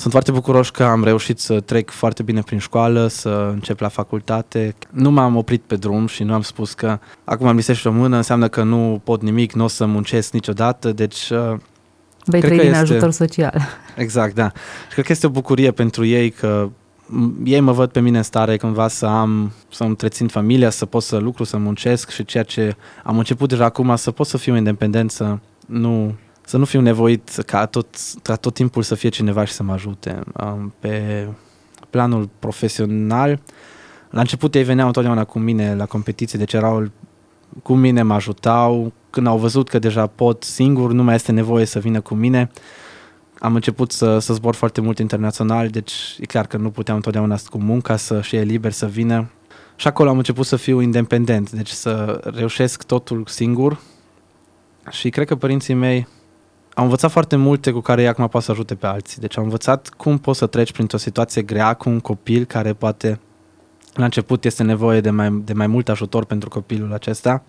Sunt 0.01 0.13
foarte 0.13 0.31
bucuros 0.31 0.71
că 0.71 0.85
am 0.85 1.05
reușit 1.05 1.39
să 1.39 1.61
trec 1.61 1.91
foarte 1.91 2.23
bine 2.23 2.41
prin 2.41 2.59
școală, 2.59 3.07
să 3.07 3.51
încep 3.53 3.81
la 3.81 3.89
facultate. 3.89 4.75
Nu 4.91 5.11
m-am 5.11 5.37
oprit 5.37 5.63
pe 5.63 5.77
drum 5.77 6.07
și 6.07 6.23
nu 6.23 6.35
am 6.35 6.43
spus 6.43 6.73
că 6.73 6.99
acum 7.25 7.47
am 7.47 7.57
lisești 7.57 7.87
o 7.87 7.91
mână, 7.91 8.17
înseamnă 8.17 8.49
că 8.49 8.63
nu 8.63 9.01
pot 9.05 9.23
nimic, 9.23 9.53
nu 9.53 9.65
o 9.65 9.69
să 9.69 9.87
muncesc 9.87 10.33
niciodată, 10.33 10.93
deci... 10.93 11.31
Uh, 11.31 11.59
Vei 12.25 12.41
trăi 12.41 12.59
din 12.59 12.67
este... 12.67 12.77
ajutor 12.77 13.11
social. 13.11 13.61
Exact, 13.97 14.35
da. 14.35 14.53
Și 14.89 14.93
cred 14.93 15.05
că 15.05 15.13
este 15.13 15.27
o 15.27 15.31
bucurie 15.31 15.71
pentru 15.71 16.05
ei 16.05 16.31
că 16.31 16.69
ei 17.45 17.61
mă 17.61 17.73
văd 17.73 17.91
pe 17.91 18.01
mine 18.01 18.17
în 18.17 18.23
stare 18.23 18.57
cândva 18.57 18.89
să 18.89 19.07
am, 19.07 19.53
să 19.71 19.85
întrețin 19.85 20.29
familia, 20.29 20.71
să 20.71 20.87
pot 20.87 21.03
să 21.03 21.17
lucru, 21.17 21.45
să 21.45 21.57
muncesc 21.57 22.11
și 22.11 22.25
ceea 22.25 22.43
ce 22.43 22.77
am 23.05 23.19
început 23.19 23.49
deja 23.49 23.65
acum, 23.65 23.97
să 23.97 24.11
pot 24.11 24.27
să 24.27 24.37
fiu 24.37 24.57
independent, 24.57 25.11
să 25.11 25.39
nu, 25.67 26.15
să 26.51 26.57
nu 26.57 26.65
fiu 26.65 26.81
nevoit 26.81 27.29
ca 27.47 27.67
tot, 27.67 27.87
ca 28.23 28.37
tot 28.37 28.55
timpul 28.55 28.83
să 28.83 28.95
fie 28.95 29.09
cineva 29.09 29.45
și 29.45 29.53
să 29.53 29.63
mă 29.63 29.73
ajute. 29.73 30.19
Pe 30.79 31.27
planul 31.91 32.29
profesional, 32.39 33.41
la 34.11 34.21
început 34.21 34.55
ei 34.55 34.63
veneau 34.63 34.87
întotdeauna 34.87 35.25
cu 35.25 35.39
mine 35.39 35.75
la 35.75 35.87
competiții, 35.87 36.39
deci 36.39 36.53
erau 36.53 36.91
cu 37.63 37.75
mine, 37.75 38.03
mă 38.03 38.15
ajutau. 38.15 38.93
Când 39.11 39.27
au 39.27 39.39
văzut 39.39 39.69
că 39.69 39.79
deja 39.79 40.07
pot 40.07 40.43
singur, 40.43 40.93
nu 40.93 41.03
mai 41.03 41.15
este 41.15 41.33
nevoie 41.33 41.65
să 41.65 41.79
vină 41.79 42.01
cu 42.01 42.15
mine, 42.15 42.51
am 43.39 43.55
început 43.55 43.93
să, 43.93 44.19
să 44.19 44.35
zbor 44.35 44.55
foarte 44.55 44.81
mult 44.81 44.99
internațional, 44.99 45.69
deci 45.69 45.93
e 46.21 46.27
clar 46.27 46.47
că 46.47 46.57
nu 46.57 46.71
puteam 46.71 46.97
întotdeauna 46.97 47.39
cu 47.47 47.59
munca 47.59 47.97
să 47.97 48.21
și 48.21 48.37
e 48.37 48.43
liber 48.43 48.73
să 48.73 48.87
vină. 48.87 49.31
Și 49.77 49.87
acolo 49.87 50.09
am 50.09 50.17
început 50.17 50.47
să 50.47 50.57
fiu 50.57 50.81
independent, 50.81 51.51
deci 51.51 51.71
să 51.71 52.21
reușesc 52.35 52.83
totul 52.83 53.25
singur. 53.27 53.81
Și 54.91 55.11
cred 55.11 55.27
că 55.27 55.37
părinții 55.37 55.75
mei 55.75 56.07
au 56.74 56.85
învățat 56.85 57.11
foarte 57.11 57.37
multe 57.37 57.70
cu 57.70 57.80
care 57.80 58.02
ei 58.02 58.09
acum 58.09 58.28
poate 58.28 58.46
să 58.46 58.52
ajute 58.52 58.74
pe 58.74 58.87
alții. 58.87 59.20
Deci 59.20 59.38
au 59.38 59.44
învățat 59.44 59.88
cum 59.96 60.18
poți 60.18 60.38
să 60.38 60.46
treci 60.46 60.72
printr-o 60.72 60.98
situație 60.98 61.42
grea 61.42 61.74
cu 61.74 61.88
un 61.88 62.00
copil 62.00 62.44
care 62.44 62.72
poate 62.72 63.20
la 63.94 64.04
început 64.04 64.44
este 64.44 64.62
nevoie 64.62 65.00
de 65.00 65.11
mai, 65.11 65.40
de 65.44 65.52
mai 65.52 65.66
mult 65.66 65.88
ajutor 65.88 66.24
pentru 66.24 66.48
copilul 66.48 66.92
acesta 66.92 67.42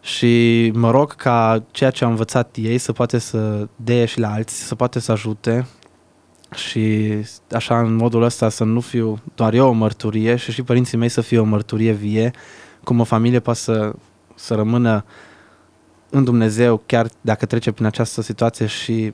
și 0.00 0.70
mă 0.74 0.90
rog 0.90 1.14
ca 1.14 1.64
ceea 1.70 1.90
ce 1.90 2.04
am 2.04 2.10
învățat 2.10 2.56
ei 2.56 2.78
să 2.78 2.92
poate 2.92 3.18
să 3.18 3.68
dea 3.76 4.06
și 4.06 4.20
la 4.20 4.32
alții, 4.32 4.56
să 4.56 4.74
poate 4.74 5.00
să 5.00 5.12
ajute 5.12 5.66
și 6.54 7.12
așa 7.52 7.78
în 7.80 7.94
modul 7.94 8.22
ăsta 8.22 8.48
să 8.48 8.64
nu 8.64 8.80
fiu 8.80 9.18
doar 9.34 9.54
eu 9.54 9.68
o 9.68 9.72
mărturie 9.72 10.36
și 10.36 10.52
și 10.52 10.62
părinții 10.62 10.98
mei 10.98 11.08
să 11.08 11.20
fie 11.20 11.38
o 11.38 11.44
mărturie 11.44 11.92
vie, 11.92 12.30
cum 12.84 13.00
o 13.00 13.04
familie 13.04 13.40
poate 13.40 13.58
să, 13.58 13.92
să 14.34 14.54
rămână 14.54 15.04
în 16.10 16.24
Dumnezeu 16.24 16.82
chiar 16.86 17.08
dacă 17.20 17.46
trece 17.46 17.72
prin 17.72 17.86
această 17.86 18.22
situație 18.22 18.66
și, 18.66 19.12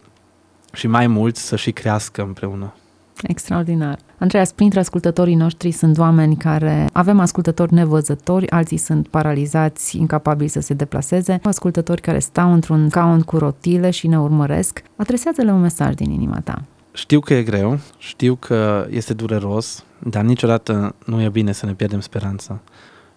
și 0.73 0.87
mai 0.87 1.07
mult 1.07 1.37
să 1.37 1.57
și 1.57 1.71
crească 1.73 2.23
împreună. 2.23 2.75
Extraordinar. 3.23 3.99
Andreea, 4.19 4.45
printre 4.55 4.79
ascultătorii 4.79 5.35
noștri 5.35 5.71
sunt 5.71 5.99
oameni 5.99 6.37
care 6.37 6.89
avem 6.93 7.21
ascultători 7.21 7.75
nevăzători, 7.75 8.51
alții 8.51 8.77
sunt 8.77 9.09
paralizați, 9.09 9.97
incapabili 9.97 10.49
să 10.49 10.61
se 10.61 10.75
deplaseze, 10.75 11.41
ascultători 11.43 12.01
care 12.01 12.19
stau 12.19 12.53
într-un 12.53 12.89
caun 12.89 13.21
cu 13.21 13.39
rotile 13.39 13.91
și 13.91 14.07
ne 14.07 14.21
urmăresc. 14.21 14.83
Adresează-le 14.97 15.51
un 15.51 15.61
mesaj 15.61 15.95
din 15.95 16.11
inima 16.11 16.41
ta. 16.41 16.63
Știu 16.93 17.21
că 17.21 17.35
e 17.35 17.43
greu, 17.43 17.79
știu 17.99 18.35
că 18.35 18.87
este 18.91 19.15
dureros, 19.15 19.85
dar 19.99 20.23
niciodată 20.23 20.95
nu 21.07 21.23
e 21.23 21.29
bine 21.29 21.53
să 21.53 21.67
ne 21.67 21.73
pierdem 21.73 22.01
speranța. 22.01 22.61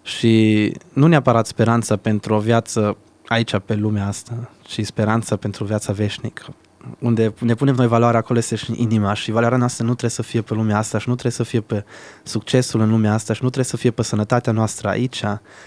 Și 0.02 0.72
nu 0.92 1.06
neapărat 1.06 1.46
speranța 1.46 1.96
pentru 1.96 2.34
o 2.34 2.38
viață 2.38 2.96
aici 3.28 3.58
pe 3.58 3.74
lumea 3.74 4.06
asta, 4.06 4.50
ci 4.62 4.84
speranța 4.84 5.36
pentru 5.36 5.64
viața 5.64 5.92
veșnică 5.92 6.54
unde 6.98 7.34
ne 7.38 7.54
punem 7.54 7.74
noi 7.74 7.86
valoarea 7.86 8.18
acolo 8.20 8.38
este 8.38 8.56
și 8.56 8.72
inima 8.76 9.14
și 9.14 9.30
valoarea 9.30 9.58
noastră 9.58 9.84
nu 9.84 9.90
trebuie 9.90 10.10
să 10.10 10.22
fie 10.22 10.42
pe 10.42 10.54
lumea 10.54 10.78
asta 10.78 10.98
și 10.98 11.08
nu 11.08 11.12
trebuie 11.12 11.32
să 11.32 11.42
fie 11.42 11.60
pe 11.60 11.84
succesul 12.22 12.80
în 12.80 12.90
lumea 12.90 13.12
asta 13.12 13.32
și 13.32 13.42
nu 13.42 13.48
trebuie 13.48 13.70
să 13.70 13.76
fie 13.76 13.90
pe 13.90 14.02
sănătatea 14.02 14.52
noastră 14.52 14.88
aici, 14.88 15.18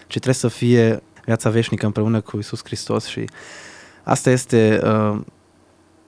ci 0.08 0.20
trebuie 0.20 0.34
să 0.34 0.48
fie 0.48 1.04
viața 1.26 1.50
veșnică 1.50 1.86
împreună 1.86 2.22
cu 2.22 2.38
Isus 2.38 2.62
Hristos 2.64 3.06
și 3.06 3.26
asta 4.04 4.30
este 4.30 4.82
uh, 4.84 5.20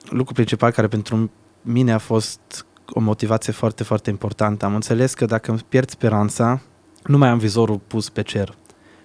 lucrul 0.09 0.33
principal 0.33 0.71
care 0.71 0.87
pentru 0.87 1.31
mine 1.61 1.91
a 1.91 1.97
fost 1.97 2.65
o 2.87 2.99
motivație 2.99 3.53
foarte, 3.53 3.83
foarte 3.83 4.09
importantă. 4.09 4.65
Am 4.65 4.75
înțeles 4.75 5.13
că 5.13 5.25
dacă 5.25 5.51
îmi 5.51 5.65
pierd 5.69 5.89
speranța, 5.89 6.61
nu 7.03 7.17
mai 7.17 7.29
am 7.29 7.37
vizorul 7.37 7.81
pus 7.87 8.09
pe 8.09 8.21
cer. 8.21 8.55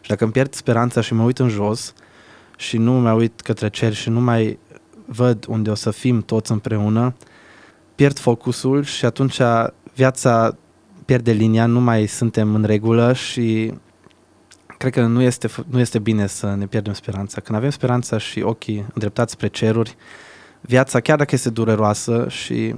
Și 0.01 0.09
dacă 0.09 0.25
îmi 0.25 0.33
pierd 0.33 0.55
speranța 0.55 1.01
și 1.01 1.15
mă 1.15 1.23
uit 1.23 1.39
în 1.39 1.49
jos 1.49 1.95
și 2.59 2.77
nu 2.77 2.93
mă 2.93 3.13
uit 3.13 3.41
către 3.41 3.69
cer 3.69 3.93
și 3.93 4.09
nu 4.09 4.21
mai 4.21 4.59
văd 5.07 5.45
unde 5.49 5.71
o 5.71 5.75
să 5.75 5.91
fim 5.91 6.23
toți 6.23 6.53
împreună, 6.53 7.15
pierd 7.95 8.19
focusul 8.19 8.83
și 8.83 9.05
atunci 9.05 9.41
viața 9.95 10.57
pierde 11.05 11.33
linia, 11.33 11.67
nu 11.67 11.81
mai 11.81 12.07
suntem 12.07 12.55
în 12.55 12.65
regulă 12.65 13.13
și 13.13 13.73
cred 14.79 14.93
că 14.93 15.07
nu 15.07 15.23
este, 15.23 15.49
nu 15.69 15.79
este 15.79 15.99
bine 15.99 16.27
să 16.27 16.55
ne 16.55 16.67
pierdem 16.67 16.93
speranța. 16.93 17.41
Când 17.41 17.59
avem 17.59 17.71
speranța 17.71 18.19
și 18.19 18.41
ochii 18.41 18.87
îndreptați 18.93 19.33
spre 19.33 19.49
ceruri, 19.49 19.97
viața, 20.61 21.01
chiar 21.01 21.19
dacă 21.19 21.35
este 21.35 21.51
dureroasă 21.51 22.27
și 22.29 22.75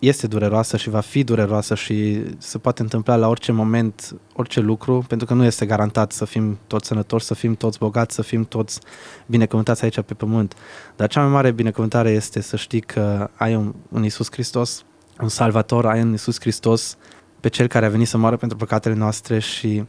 este 0.00 0.26
dureroasă 0.26 0.76
și 0.76 0.90
va 0.90 1.00
fi 1.00 1.24
dureroasă 1.24 1.74
și 1.74 2.22
se 2.38 2.58
poate 2.58 2.82
întâmpla 2.82 3.16
la 3.16 3.28
orice 3.28 3.52
moment, 3.52 4.16
orice 4.34 4.60
lucru, 4.60 5.04
pentru 5.08 5.26
că 5.26 5.34
nu 5.34 5.44
este 5.44 5.66
garantat 5.66 6.12
să 6.12 6.24
fim 6.24 6.58
toți 6.66 6.86
sănătoși, 6.86 7.24
să 7.24 7.34
fim 7.34 7.54
toți 7.54 7.78
bogați, 7.78 8.14
să 8.14 8.22
fim 8.22 8.44
toți 8.44 8.80
binecuvântați 9.26 9.84
aici 9.84 10.00
pe 10.00 10.14
pământ. 10.14 10.54
Dar 10.96 11.08
cea 11.08 11.20
mai 11.20 11.30
mare 11.30 11.50
binecuvântare 11.50 12.10
este 12.10 12.40
să 12.40 12.56
știi 12.56 12.80
că 12.80 13.30
ai 13.34 13.54
un, 13.54 13.74
un 13.88 14.02
Iisus 14.02 14.28
Hristos, 14.30 14.84
un 15.20 15.28
salvator, 15.28 15.86
ai 15.86 16.00
un 16.02 16.10
Iisus 16.10 16.40
Hristos 16.40 16.96
pe 17.40 17.48
cel 17.48 17.66
care 17.66 17.86
a 17.86 17.90
venit 17.90 18.08
să 18.08 18.18
moară 18.18 18.36
pentru 18.36 18.56
păcatele 18.56 18.94
noastre 18.94 19.38
și 19.38 19.84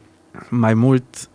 mai 0.48 0.74
mult 0.74 1.28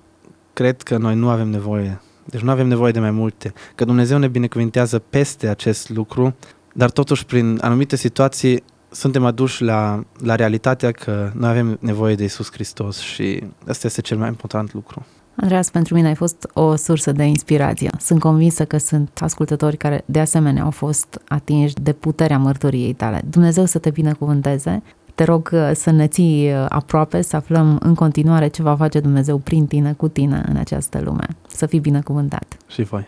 cred 0.53 0.81
că 0.81 0.97
noi 0.97 1.15
nu 1.15 1.29
avem 1.29 1.47
nevoie. 1.47 2.01
Deci 2.25 2.41
nu 2.41 2.51
avem 2.51 2.67
nevoie 2.67 2.91
de 2.91 2.99
mai 2.99 3.11
multe. 3.11 3.53
Că 3.75 3.85
Dumnezeu 3.85 4.17
ne 4.17 4.27
binecuvintează 4.27 4.99
peste 4.99 5.47
acest 5.47 5.89
lucru 5.89 6.35
dar 6.77 6.89
totuși 6.89 7.25
prin 7.25 7.57
anumite 7.61 7.95
situații 7.95 8.63
suntem 8.89 9.25
aduși 9.25 9.63
la, 9.63 10.03
la 10.23 10.35
realitatea 10.35 10.91
că 10.91 11.31
noi 11.33 11.49
avem 11.49 11.77
nevoie 11.81 12.15
de 12.15 12.23
Isus 12.23 12.51
Hristos 12.51 12.99
și 12.99 13.43
asta 13.67 13.87
este 13.87 14.01
cel 14.01 14.17
mai 14.17 14.27
important 14.27 14.73
lucru. 14.73 15.05
Andreas, 15.35 15.69
pentru 15.69 15.93
mine 15.93 16.07
ai 16.07 16.15
fost 16.15 16.49
o 16.53 16.75
sursă 16.75 17.11
de 17.11 17.23
inspirație. 17.23 17.89
Sunt 17.99 18.19
convinsă 18.19 18.65
că 18.65 18.77
sunt 18.77 19.19
ascultători 19.21 19.77
care 19.77 20.03
de 20.05 20.19
asemenea 20.19 20.63
au 20.63 20.71
fost 20.71 21.21
atinși 21.27 21.73
de 21.73 21.93
puterea 21.93 22.37
mărturiei 22.37 22.93
tale. 22.93 23.21
Dumnezeu 23.29 23.65
să 23.65 23.79
te 23.79 23.89
binecuvânteze. 23.89 24.83
Te 25.15 25.23
rog 25.23 25.49
uh, 25.53 25.71
să 25.73 25.91
ne 25.91 26.07
ții 26.07 26.51
uh, 26.51 26.65
aproape, 26.69 27.21
să 27.21 27.35
aflăm 27.35 27.79
în 27.83 27.95
continuare 27.95 28.47
ce 28.47 28.61
va 28.61 28.75
face 28.75 28.99
Dumnezeu 28.99 29.37
prin 29.37 29.65
tine, 29.65 29.93
cu 29.93 30.07
tine 30.07 30.43
în 30.49 30.55
această 30.55 31.01
lume. 31.03 31.27
Să 31.47 31.65
fii 31.65 31.79
binecuvântat. 31.79 32.57
Și 32.67 32.83
voi. 32.83 33.07